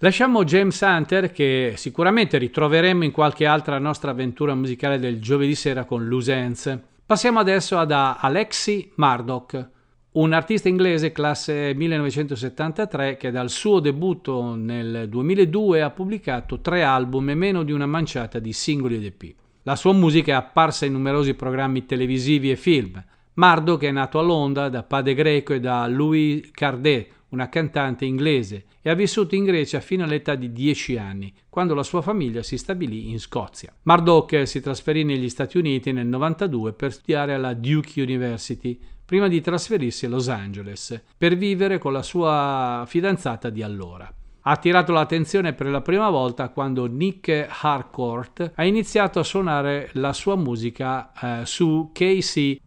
[0.00, 5.84] Lasciamo James Hunter che sicuramente ritroveremo in qualche altra nostra avventura musicale del giovedì sera
[5.84, 6.78] con Ends.
[7.04, 9.70] Passiamo adesso ad Alexi Murdoch,
[10.18, 17.30] un artista inglese classe 1973 che dal suo debutto nel 2002 ha pubblicato tre album
[17.30, 19.34] e meno di una manciata di singoli ed EP.
[19.62, 23.00] La sua musica è apparsa in numerosi programmi televisivi e film.
[23.34, 28.64] Murdoch è nato a Londra da padre greco e da Louis Cardet, una cantante inglese,
[28.80, 32.56] e ha vissuto in Grecia fino all'età di 10 anni, quando la sua famiglia si
[32.56, 33.72] stabilì in Scozia.
[33.82, 39.40] Murdoch si trasferì negli Stati Uniti nel 92 per studiare alla Duke University, prima di
[39.40, 44.12] trasferirsi a Los Angeles, per vivere con la sua fidanzata di allora.
[44.48, 50.14] Ha attirato l'attenzione per la prima volta quando Nick Harcourt ha iniziato a suonare la
[50.14, 52.66] sua musica eh, su KCRW.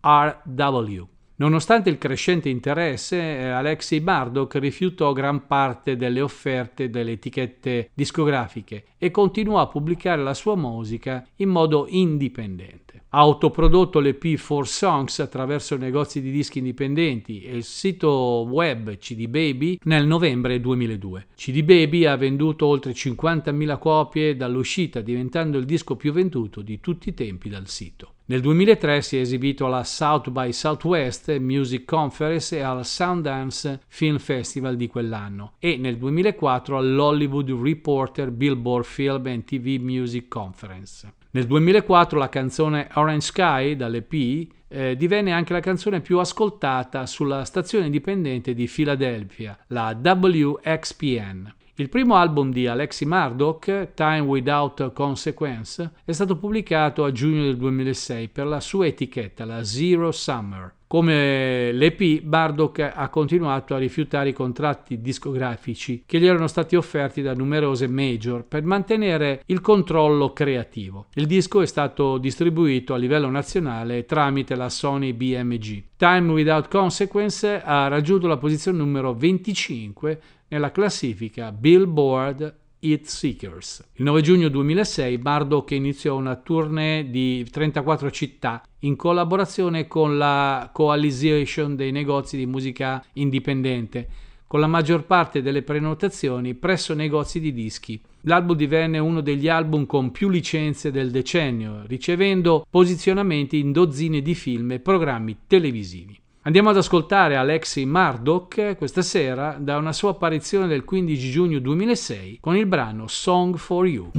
[1.42, 8.84] Nonostante il crescente interesse, eh, Alexei Bardock rifiutò gran parte delle offerte delle etichette discografiche
[9.00, 13.06] e continuò a pubblicare la sua musica in modo indipendente.
[13.10, 19.26] Ha autoprodotto l'EP 4 Songs attraverso negozi di dischi indipendenti e il sito web CD
[19.26, 21.26] Baby nel novembre 2002.
[21.36, 27.10] CD Baby ha venduto oltre 50.000 copie dall'uscita, diventando il disco più venduto di tutti
[27.10, 28.14] i tempi dal sito.
[28.32, 34.20] Nel 2003 si è esibito alla South by Southwest Music Conference e al Sundance Film
[34.20, 41.12] Festival di quell'anno e nel 2004 all'Hollywood Reporter Billboard Film and TV Music Conference.
[41.32, 47.44] Nel 2004 la canzone Orange Sky dall'EP eh, divenne anche la canzone più ascoltata sulla
[47.44, 51.54] stazione indipendente di Philadelphia, la WXPN.
[51.82, 57.58] Il primo album di Alexi Murdoch, Time Without Consequence, è stato pubblicato a giugno del
[57.58, 60.76] 2006 per la sua etichetta, la Zero Summer.
[60.86, 67.24] Come l'EP, Murdoch ha continuato a rifiutare i contratti discografici che gli erano stati offerti
[67.24, 71.08] da numerose major per mantenere il controllo creativo.
[71.16, 75.84] Il disco è stato distribuito a livello nazionale tramite la Sony BMG.
[75.96, 80.20] Time Without Consequence ha raggiunto la posizione numero 25
[80.52, 83.92] nella classifica Billboard Hit Seekers.
[83.94, 90.70] Il 9 giugno 2006 Bardock iniziò una tournée di 34 città in collaborazione con la
[90.74, 94.08] Coalition dei negozi di musica indipendente,
[94.46, 98.02] con la maggior parte delle prenotazioni presso negozi di dischi.
[98.22, 104.36] L'album divenne uno degli album con più licenze del decennio, ricevendo posizionamenti in dozzine di
[104.36, 106.20] film e programmi televisivi.
[106.44, 112.40] Andiamo ad ascoltare Alexei Murdoch questa sera da una sua apparizione del 15 giugno 2006
[112.42, 114.10] con il brano Song for You.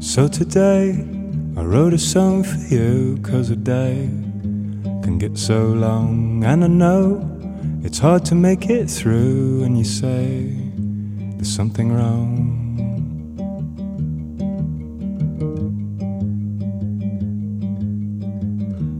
[0.00, 1.06] So today
[1.54, 4.10] I wrote a song for you cause a day
[5.02, 7.38] can get so long and I know
[7.82, 10.54] It's hard to make it through and you say
[11.36, 12.60] there's something wrong.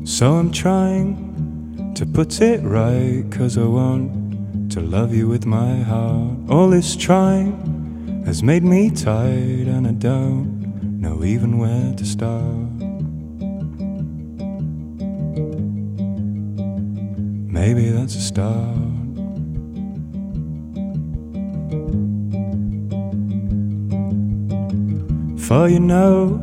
[0.07, 5.83] So I'm trying to put it right, cause I want to love you with my
[5.83, 6.39] heart.
[6.49, 12.80] All this trying has made me tired, and I don't know even where to start.
[17.61, 18.75] Maybe that's a start.
[25.47, 26.41] For you know,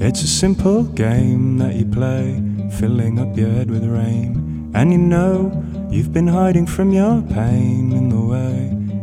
[0.00, 2.40] it's a simple game that you play,
[2.78, 4.72] filling up your head with rain.
[4.74, 8.56] And you know, you've been hiding from your pain in the way,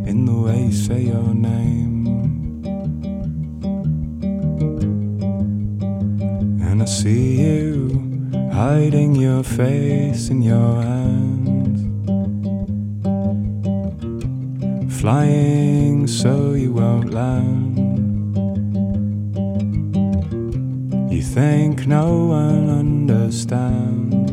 [0.09, 2.07] in the way you say your name.
[6.67, 11.32] And I see you hiding your face in your hands.
[15.03, 17.75] Flying so you won't land.
[21.11, 24.32] You think no one understands.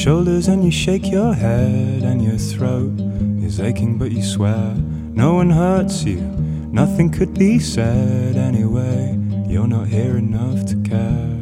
[0.00, 2.98] Shoulders and you shake your head, and your throat
[3.44, 4.74] is aching, but you swear
[5.12, 6.22] no one hurts you.
[6.72, 9.14] Nothing could be said anyway.
[9.46, 11.36] You're not here enough to care.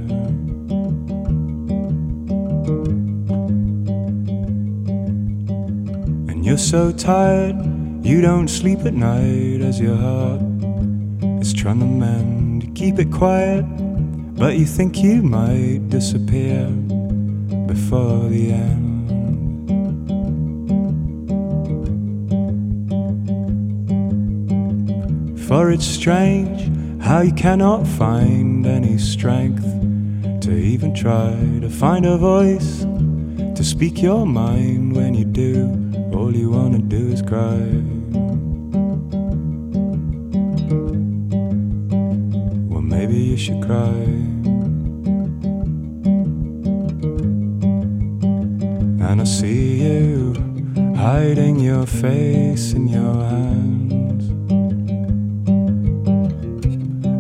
[6.28, 7.56] And you're so tired,
[8.05, 10.43] you don't sleep at night as your heart
[11.40, 12.74] is trying to mend.
[12.74, 13.62] Keep it quiet,
[14.35, 16.66] but you think you might disappear
[17.78, 19.09] before the end.
[25.46, 26.60] For it's strange
[27.00, 29.64] how you cannot find any strength
[30.42, 32.84] to even try to find a voice
[33.56, 35.55] to speak your mind when you do.
[36.12, 37.62] All you wanna do is cry.
[42.70, 44.38] Well, maybe you should cry.
[49.18, 50.32] And I see you
[50.94, 54.28] hiding your face in your hands,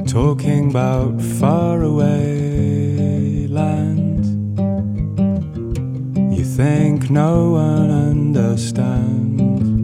[0.08, 4.28] talking about far away lands.
[6.38, 9.77] You think no one understands.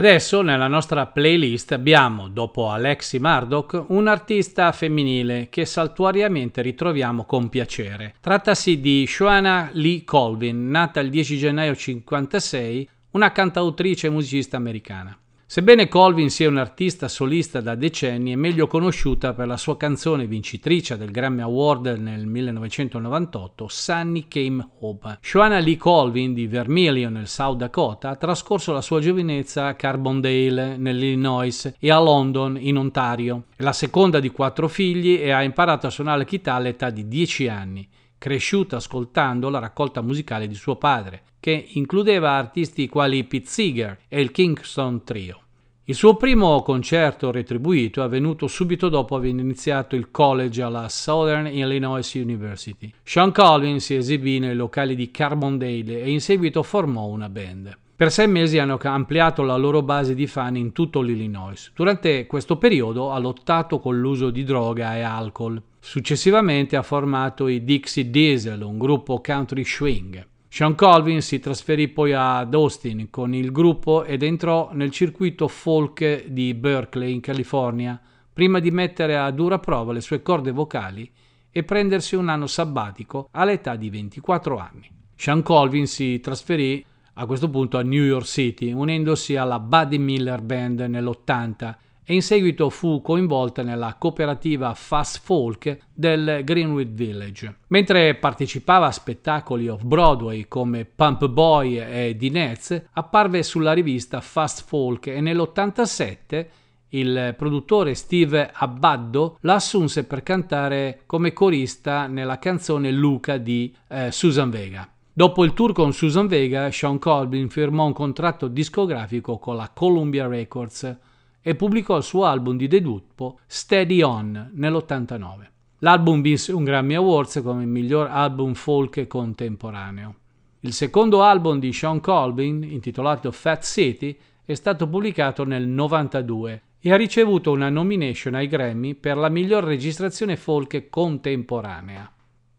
[0.00, 7.50] Adesso nella nostra playlist abbiamo, dopo Alexi Murdoch, un artista femminile che saltuariamente ritroviamo con
[7.50, 8.14] piacere.
[8.18, 15.14] Trattasi di Joanna Lee Colvin, nata il 10 gennaio 1956, una cantautrice e musicista americana.
[15.52, 20.96] Sebbene Colvin sia un'artista solista da decenni, è meglio conosciuta per la sua canzone vincitrice
[20.96, 25.18] del Grammy Award nel 1998, Sunny Came Home.
[25.20, 30.76] Joanna Lee Colvin di Vermilion nel South Dakota ha trascorso la sua giovinezza a Carbondale
[30.76, 33.46] nell'Illinois e a London in Ontario.
[33.56, 37.08] È la seconda di quattro figli e ha imparato a suonare la chitarra all'età di
[37.08, 37.88] 10 anni
[38.20, 44.20] cresciuta ascoltando la raccolta musicale di suo padre, che includeva artisti quali Pete Seeger e
[44.20, 45.40] il Kingston Trio.
[45.84, 51.46] Il suo primo concerto retribuito è avvenuto subito dopo aver iniziato il college alla Southern
[51.46, 52.92] Illinois University.
[53.02, 57.74] Sean Colvin si esibì nei locali di Carbondale e in seguito formò una band.
[57.96, 61.72] Per sei mesi hanno ampliato la loro base di fan in tutto l'Illinois.
[61.74, 65.60] Durante questo periodo ha lottato con l'uso di droga e alcol.
[65.82, 70.24] Successivamente ha formato i Dixie Diesel, un gruppo country swing.
[70.46, 76.26] Sean Colvin si trasferì poi ad Austin con il gruppo ed entrò nel circuito folk
[76.26, 78.00] di Berkeley in California,
[78.32, 81.10] prima di mettere a dura prova le sue corde vocali
[81.50, 84.88] e prendersi un anno sabbatico all'età di 24 anni.
[85.16, 86.84] Sean Colvin si trasferì
[87.14, 91.74] a questo punto a New York City, unendosi alla Buddy Miller Band nell'80
[92.10, 97.58] e in seguito fu coinvolta nella cooperativa Fast Folk del Greenwood Village.
[97.68, 105.06] Mentre partecipava a spettacoli off-Broadway come Pump Boy e Dinettes, apparve sulla rivista Fast Folk
[105.06, 106.46] e nell'87
[106.88, 114.10] il produttore Steve Abbaddo la assunse per cantare come corista nella canzone Luca di eh,
[114.10, 114.90] Susan Vega.
[115.12, 120.26] Dopo il tour con Susan Vega, Sean Colvin firmò un contratto discografico con la Columbia
[120.26, 120.98] Records
[121.42, 125.48] e pubblicò il suo album di debutto Steady On nell'89.
[125.78, 130.14] L'album vinse un Grammy Awards come miglior album folk contemporaneo.
[130.60, 134.14] Il secondo album di Sean Colvin, intitolato Fat City,
[134.44, 139.64] è stato pubblicato nel 92 e ha ricevuto una nomination ai Grammy per la miglior
[139.64, 142.12] registrazione folk contemporanea.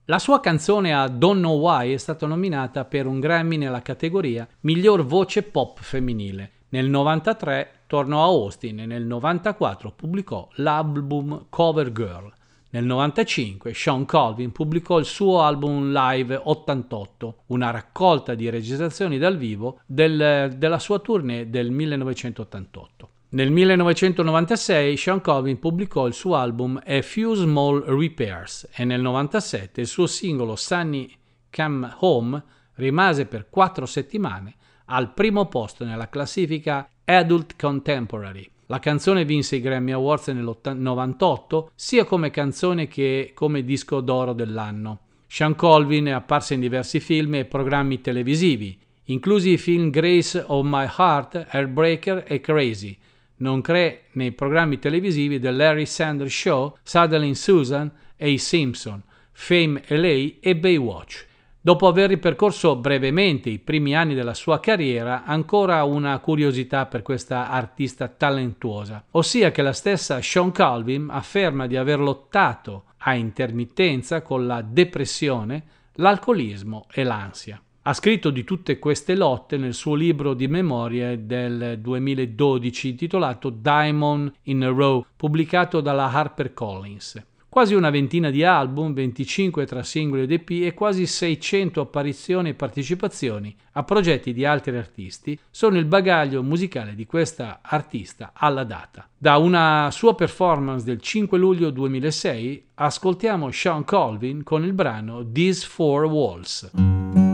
[0.06, 4.48] La sua canzone a Don't Know Why è stata nominata per un Grammy nella categoria
[4.62, 6.52] Miglior voce pop femminile.
[6.70, 12.32] Nel 93 tornò a Austin e nel 94 pubblicò l'album Cover Girl.
[12.70, 19.36] Nel 95 Sean Colvin pubblicò il suo album live 88, una raccolta di registrazioni dal
[19.36, 23.10] vivo del, della sua tournée del 1988.
[23.32, 29.82] Nel 1996 Sean Colvin pubblicò il suo album A Few Small Repairs e nel 1997
[29.82, 31.14] il suo singolo Sunny
[31.54, 32.42] Come Home
[32.76, 34.56] rimase per quattro settimane
[34.86, 38.50] al primo posto nella classifica Adult Contemporary.
[38.68, 44.32] La canzone vinse i Grammy Awards nel 98 sia come canzone che come disco d'oro
[44.32, 45.00] dell'anno.
[45.28, 50.66] Sean Colvin è apparsa in diversi film e programmi televisivi, inclusi i film Grace of
[50.66, 52.98] My Heart, Airbreaker e Crazy,
[53.38, 60.38] nonché nei programmi televisivi The Larry Sanders Show, Sutherland Susan e I Simpson, Fame LA
[60.40, 61.26] e Baywatch.
[61.64, 67.52] Dopo aver ripercorso brevemente i primi anni della sua carriera, ancora una curiosità per questa
[67.52, 74.48] artista talentuosa, ossia che la stessa Sean Calvin afferma di aver lottato a intermittenza con
[74.48, 75.64] la depressione,
[75.98, 77.62] l'alcolismo e l'ansia.
[77.84, 84.34] Ha scritto di tutte queste lotte nel suo libro di memorie del 2012 intitolato Diamond
[84.44, 87.24] in a Row, pubblicato dalla HarperCollins.
[87.52, 92.54] Quasi una ventina di album, 25 tra singoli ed EP e quasi 600 apparizioni e
[92.54, 99.06] partecipazioni a progetti di altri artisti sono il bagaglio musicale di questa artista alla data.
[99.18, 105.68] Da una sua performance del 5 luglio 2006 ascoltiamo Sean Colvin con il brano These
[105.68, 107.31] Four Walls.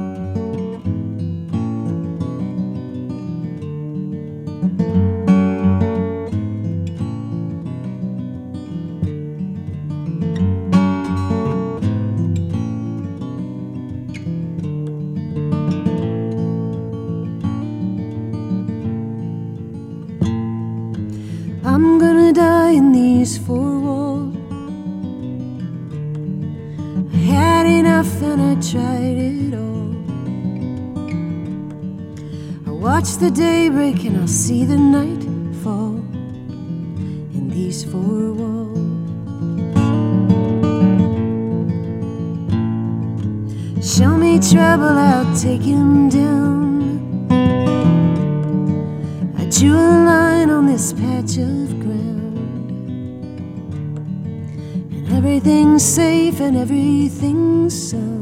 [32.97, 35.23] The day break and I'll see the night
[35.63, 35.97] fall
[37.37, 38.77] in these four walls.
[43.85, 47.27] Show me trouble, I'll take him down.
[49.37, 52.37] I drew a line on this patch of ground,
[54.91, 58.16] and everything's safe and everything's sound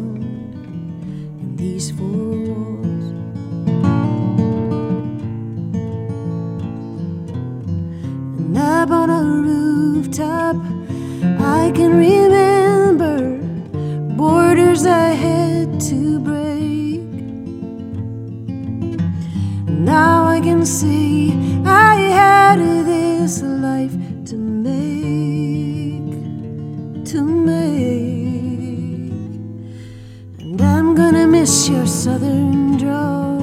[31.70, 33.42] your southern drawl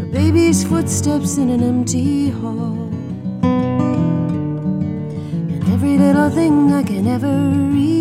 [0.00, 2.88] A baby's footsteps in an empty hall.
[5.52, 7.95] And every little thing I can ever recall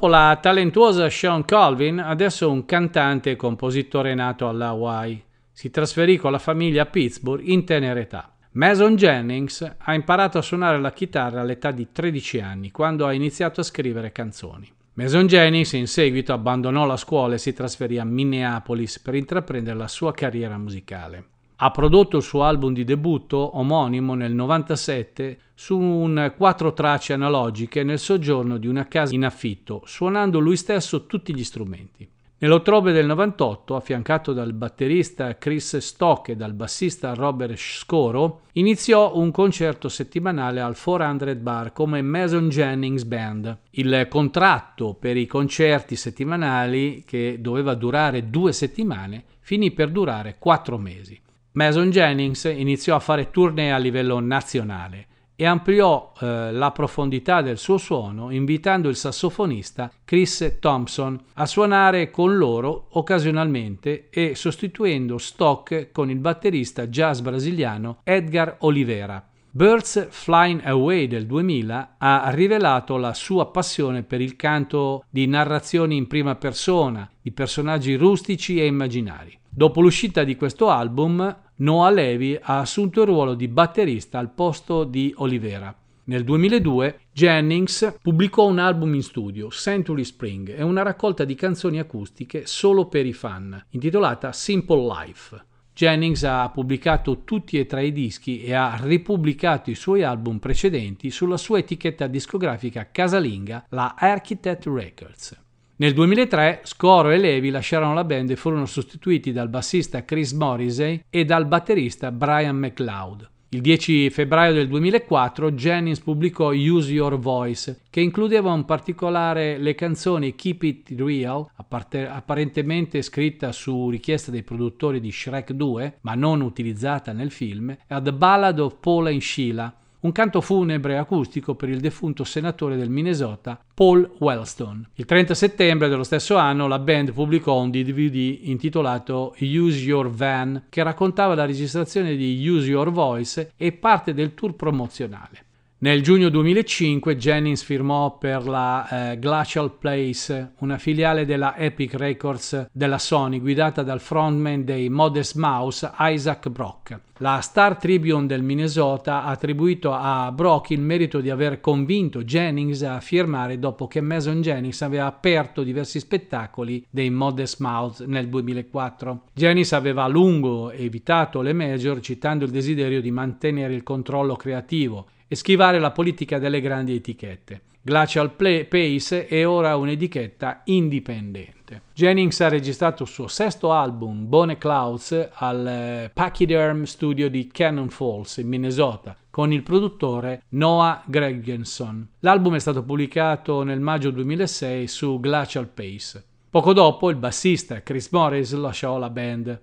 [0.00, 5.22] Dopo la talentuosa Sean Colvin, adesso un cantante e compositore nato alla Hawaii.
[5.52, 8.34] Si trasferì con la famiglia a Pittsburgh in tenera età.
[8.52, 13.60] Mason Jennings ha imparato a suonare la chitarra all'età di 13 anni, quando ha iniziato
[13.60, 14.72] a scrivere canzoni.
[14.94, 19.88] Mason Jennings in seguito abbandonò la scuola e si trasferì a Minneapolis per intraprendere la
[19.88, 21.24] sua carriera musicale.
[21.62, 27.82] Ha prodotto il suo album di debutto omonimo nel 97 su un quattro tracce analogiche
[27.82, 32.08] nel soggiorno di una casa in affitto, suonando lui stesso tutti gli strumenti.
[32.38, 39.30] Nell'ottobre del 98, affiancato dal batterista Chris Stock e dal bassista Robert Scoro, iniziò un
[39.30, 43.58] concerto settimanale al 400 Bar come Mason Jennings Band.
[43.72, 50.78] Il contratto per i concerti settimanali, che doveva durare due settimane, finì per durare quattro
[50.78, 51.20] mesi.
[51.52, 57.58] Mason Jennings iniziò a fare tournée a livello nazionale e ampliò eh, la profondità del
[57.58, 65.90] suo suono invitando il sassofonista Chris Thompson a suonare con loro occasionalmente e sostituendo Stock
[65.90, 69.26] con il batterista jazz brasiliano Edgar Oliveira.
[69.50, 75.96] Birds Flying Away del 2000 ha rivelato la sua passione per il canto di narrazioni
[75.96, 79.39] in prima persona, di personaggi rustici e immaginari.
[79.52, 84.84] Dopo l'uscita di questo album, Noah Levy ha assunto il ruolo di batterista al posto
[84.84, 85.74] di Olivera.
[86.04, 91.80] Nel 2002 Jennings pubblicò un album in studio, Century Spring, e una raccolta di canzoni
[91.80, 95.44] acustiche solo per i fan, intitolata Simple Life.
[95.74, 101.10] Jennings ha pubblicato tutti e tre i dischi e ha ripubblicato i suoi album precedenti
[101.10, 105.49] sulla sua etichetta discografica casalinga, la Architect Records.
[105.80, 111.04] Nel 2003 Scoro e Levi lasciarono la band e furono sostituiti dal bassista Chris Morrissey
[111.08, 113.26] e dal batterista Brian McLeod.
[113.48, 119.74] Il 10 febbraio del 2004 Jennings pubblicò Use Your Voice, che includeva in particolare le
[119.74, 126.42] canzoni Keep It Real, apparentemente scritta su richiesta dei produttori di Shrek 2, ma non
[126.42, 131.68] utilizzata nel film, e The Ballad of Paul and Sheila, un canto funebre acustico per
[131.68, 134.90] il defunto senatore del Minnesota Paul Wellstone.
[134.94, 140.64] Il 30 settembre dello stesso anno la band pubblicò un DVD intitolato Use Your Van
[140.68, 145.44] che raccontava la registrazione di Use Your Voice e parte del tour promozionale.
[145.82, 152.66] Nel giugno 2005 Jennings firmò per la eh, Glacial Place, una filiale della Epic Records
[152.70, 157.00] della Sony guidata dal frontman dei Modest Mouse Isaac Brock.
[157.20, 162.82] La Star Tribune del Minnesota ha attribuito a Brock il merito di aver convinto Jennings
[162.82, 169.22] a firmare dopo che Mason Jennings aveva aperto diversi spettacoli dei Modest Mouse nel 2004.
[169.32, 175.06] Jennings aveva a lungo evitato le major citando il desiderio di mantenere il controllo creativo
[175.32, 177.60] e schivare la politica delle grandi etichette.
[177.82, 181.82] Glacial Pace è ora un'etichetta indipendente.
[181.94, 187.90] Jennings ha registrato il suo sesto album, Bone Clouds, al eh, Pachyderm Studio di Cannon
[187.90, 192.08] Falls, in Minnesota, con il produttore Noah Gregenson.
[192.18, 196.24] L'album è stato pubblicato nel maggio 2006 su Glacial Pace.
[196.50, 199.60] Poco dopo il bassista Chris Morris lasciò la band.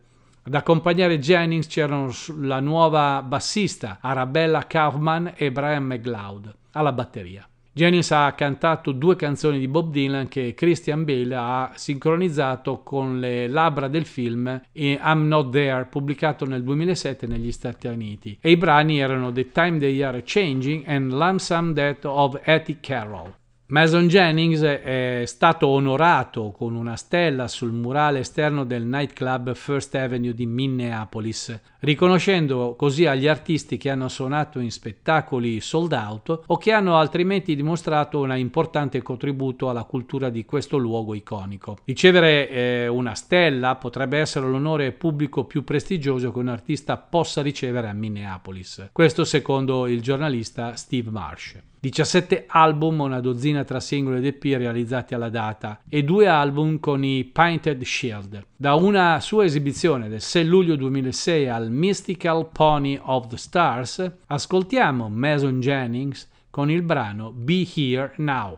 [0.47, 7.45] Ad accompagnare Jennings c'erano la nuova bassista Arabella Kaufman e Brian McLeod alla batteria.
[7.73, 13.49] Jennings ha cantato due canzoni di Bob Dylan che Christian Bale ha sincronizzato con le
[13.49, 18.37] labbra del film I'm Not There, pubblicato nel 2007 negli Stati Uniti.
[18.39, 23.33] E i brani erano The Time They Are Changing and Lonesome Death of Etty Carroll.
[23.69, 30.33] Mason Jennings è stato onorato con una stella sul murale esterno del nightclub First Avenue
[30.33, 36.71] di Minneapolis, riconoscendo così agli artisti che hanno suonato in spettacoli sold out o che
[36.71, 41.79] hanno altrimenti dimostrato un importante contributo alla cultura di questo luogo iconico.
[41.83, 47.89] Ricevere eh, una stella potrebbe essere l'onore pubblico più prestigioso che un artista possa ricevere
[47.89, 48.91] a Minneapolis.
[48.93, 51.59] Questo secondo il giornalista Steve Marsh.
[51.79, 57.03] 17 album, una dozzina tra singoli ed EP realizzati alla data e due album con
[57.03, 58.45] i Painted Shield.
[58.55, 65.09] Da una sua esibizione del 6 luglio 2006 al Mystical Pony of the Stars, ascoltiamo
[65.09, 68.55] Mason Jennings con il brano Be Here Now.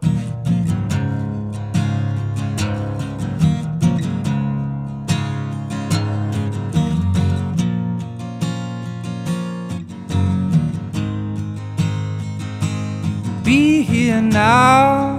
[13.50, 15.18] Be here now,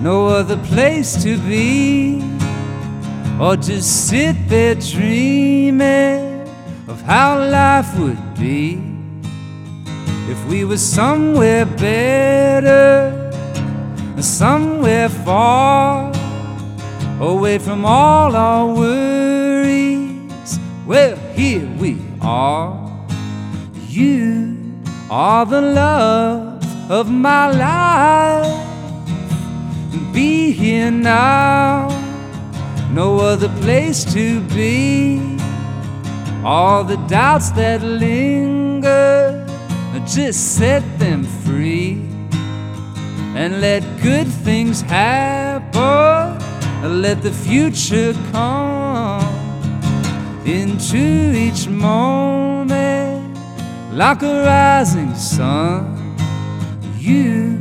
[0.00, 2.22] no other place to be,
[3.38, 6.48] or just sit there dreaming
[6.88, 8.80] of how life would be
[10.30, 13.30] if we were somewhere better,
[14.22, 16.10] somewhere far
[17.20, 20.58] away from all our worries.
[20.86, 23.06] Well, here we are.
[23.86, 24.56] You
[25.10, 26.57] are the love
[26.88, 28.66] of my life.
[30.12, 31.88] Be here now,
[32.92, 35.20] no other place to be.
[36.44, 39.46] All the doubts that linger,
[40.06, 42.00] just set them free
[43.36, 46.38] and let good things happen.
[47.02, 49.22] Let the future come
[50.46, 53.36] into each moment
[53.92, 55.97] like a rising sun.
[57.08, 57.56] You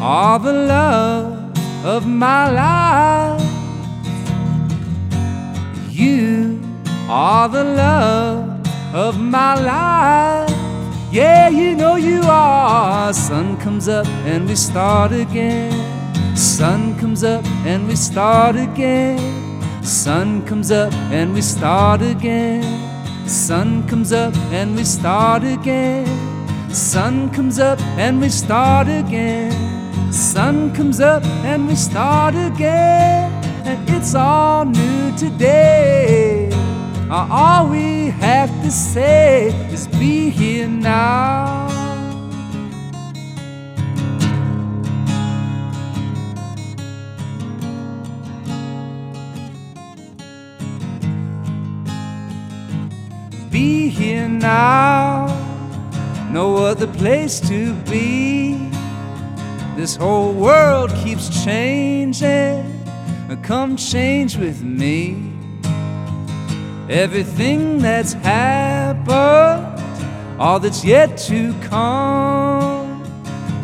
[0.00, 3.42] are the love of my life.
[5.90, 6.60] You
[7.08, 10.48] are the love of my life.
[11.10, 13.12] Yeah, you know you are.
[13.12, 15.74] Sun comes up and we start again.
[16.36, 19.18] Sun comes up and we start again.
[19.82, 22.62] Sun comes up and we start again.
[23.26, 26.33] Sun comes up and we start again.
[26.74, 29.52] Sun comes up and we start again.
[30.12, 33.30] Sun comes up and we start again.
[33.64, 36.50] And it's all new today.
[37.08, 41.68] Uh, all we have to say is be here now.
[53.50, 55.28] Be here now,
[56.34, 58.58] no other place to be.
[59.76, 62.72] This whole world keeps changing.
[63.44, 65.30] Come change with me.
[66.88, 69.80] Everything that's happened,
[70.40, 73.02] all that's yet to come,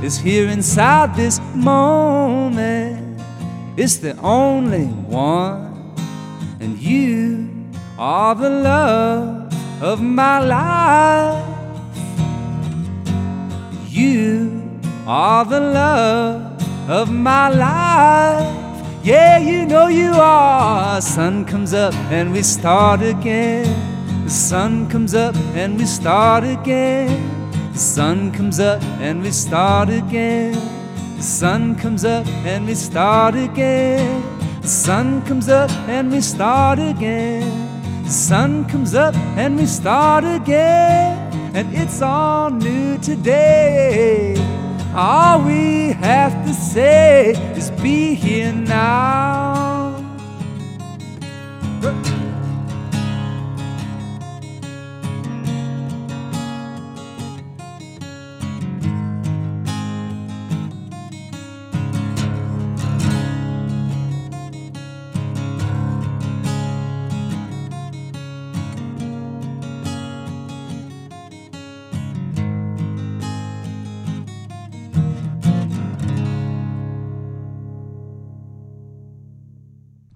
[0.05, 3.21] is here inside this moment.
[3.77, 5.93] It's the only one,
[6.61, 7.51] and you
[7.99, 11.50] are the love of my life.
[14.01, 14.63] You
[15.07, 18.87] are the love of my life.
[19.05, 21.03] Yeah, you know you are.
[21.03, 23.69] Sun comes up and we start again.
[24.25, 27.21] The sun comes up and we start again.
[27.73, 30.55] The sun comes up and we start again.
[31.19, 34.23] The sun comes up and we start again.
[34.63, 37.53] The sun comes up and we start again.
[38.05, 41.30] The sun comes up and we start again.
[41.53, 44.37] And it's all new today.
[44.95, 50.01] All we have to say is be here now.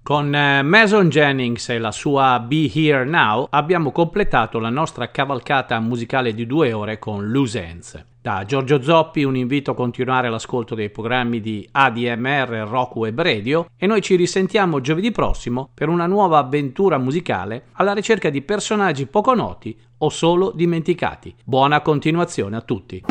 [0.05, 5.79] Con eh, Mason Jennings e la sua Be Here Now abbiamo completato la nostra cavalcata
[5.79, 8.05] musicale di due ore con Loose Ends.
[8.21, 13.65] Da Giorgio Zoppi un invito a continuare l'ascolto dei programmi di ADMR Rock Web Radio
[13.75, 19.07] e noi ci risentiamo giovedì prossimo per una nuova avventura musicale alla ricerca di personaggi
[19.07, 21.33] poco noti o solo dimenticati.
[21.43, 23.03] Buona continuazione a tutti.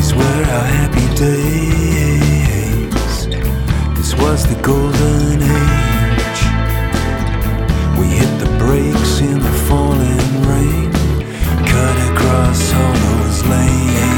[0.00, 2.96] These were our happy days.
[3.98, 6.42] This was the golden age.
[7.98, 10.90] We hit the brakes in the falling rain,
[11.66, 14.09] cut across all those lanes.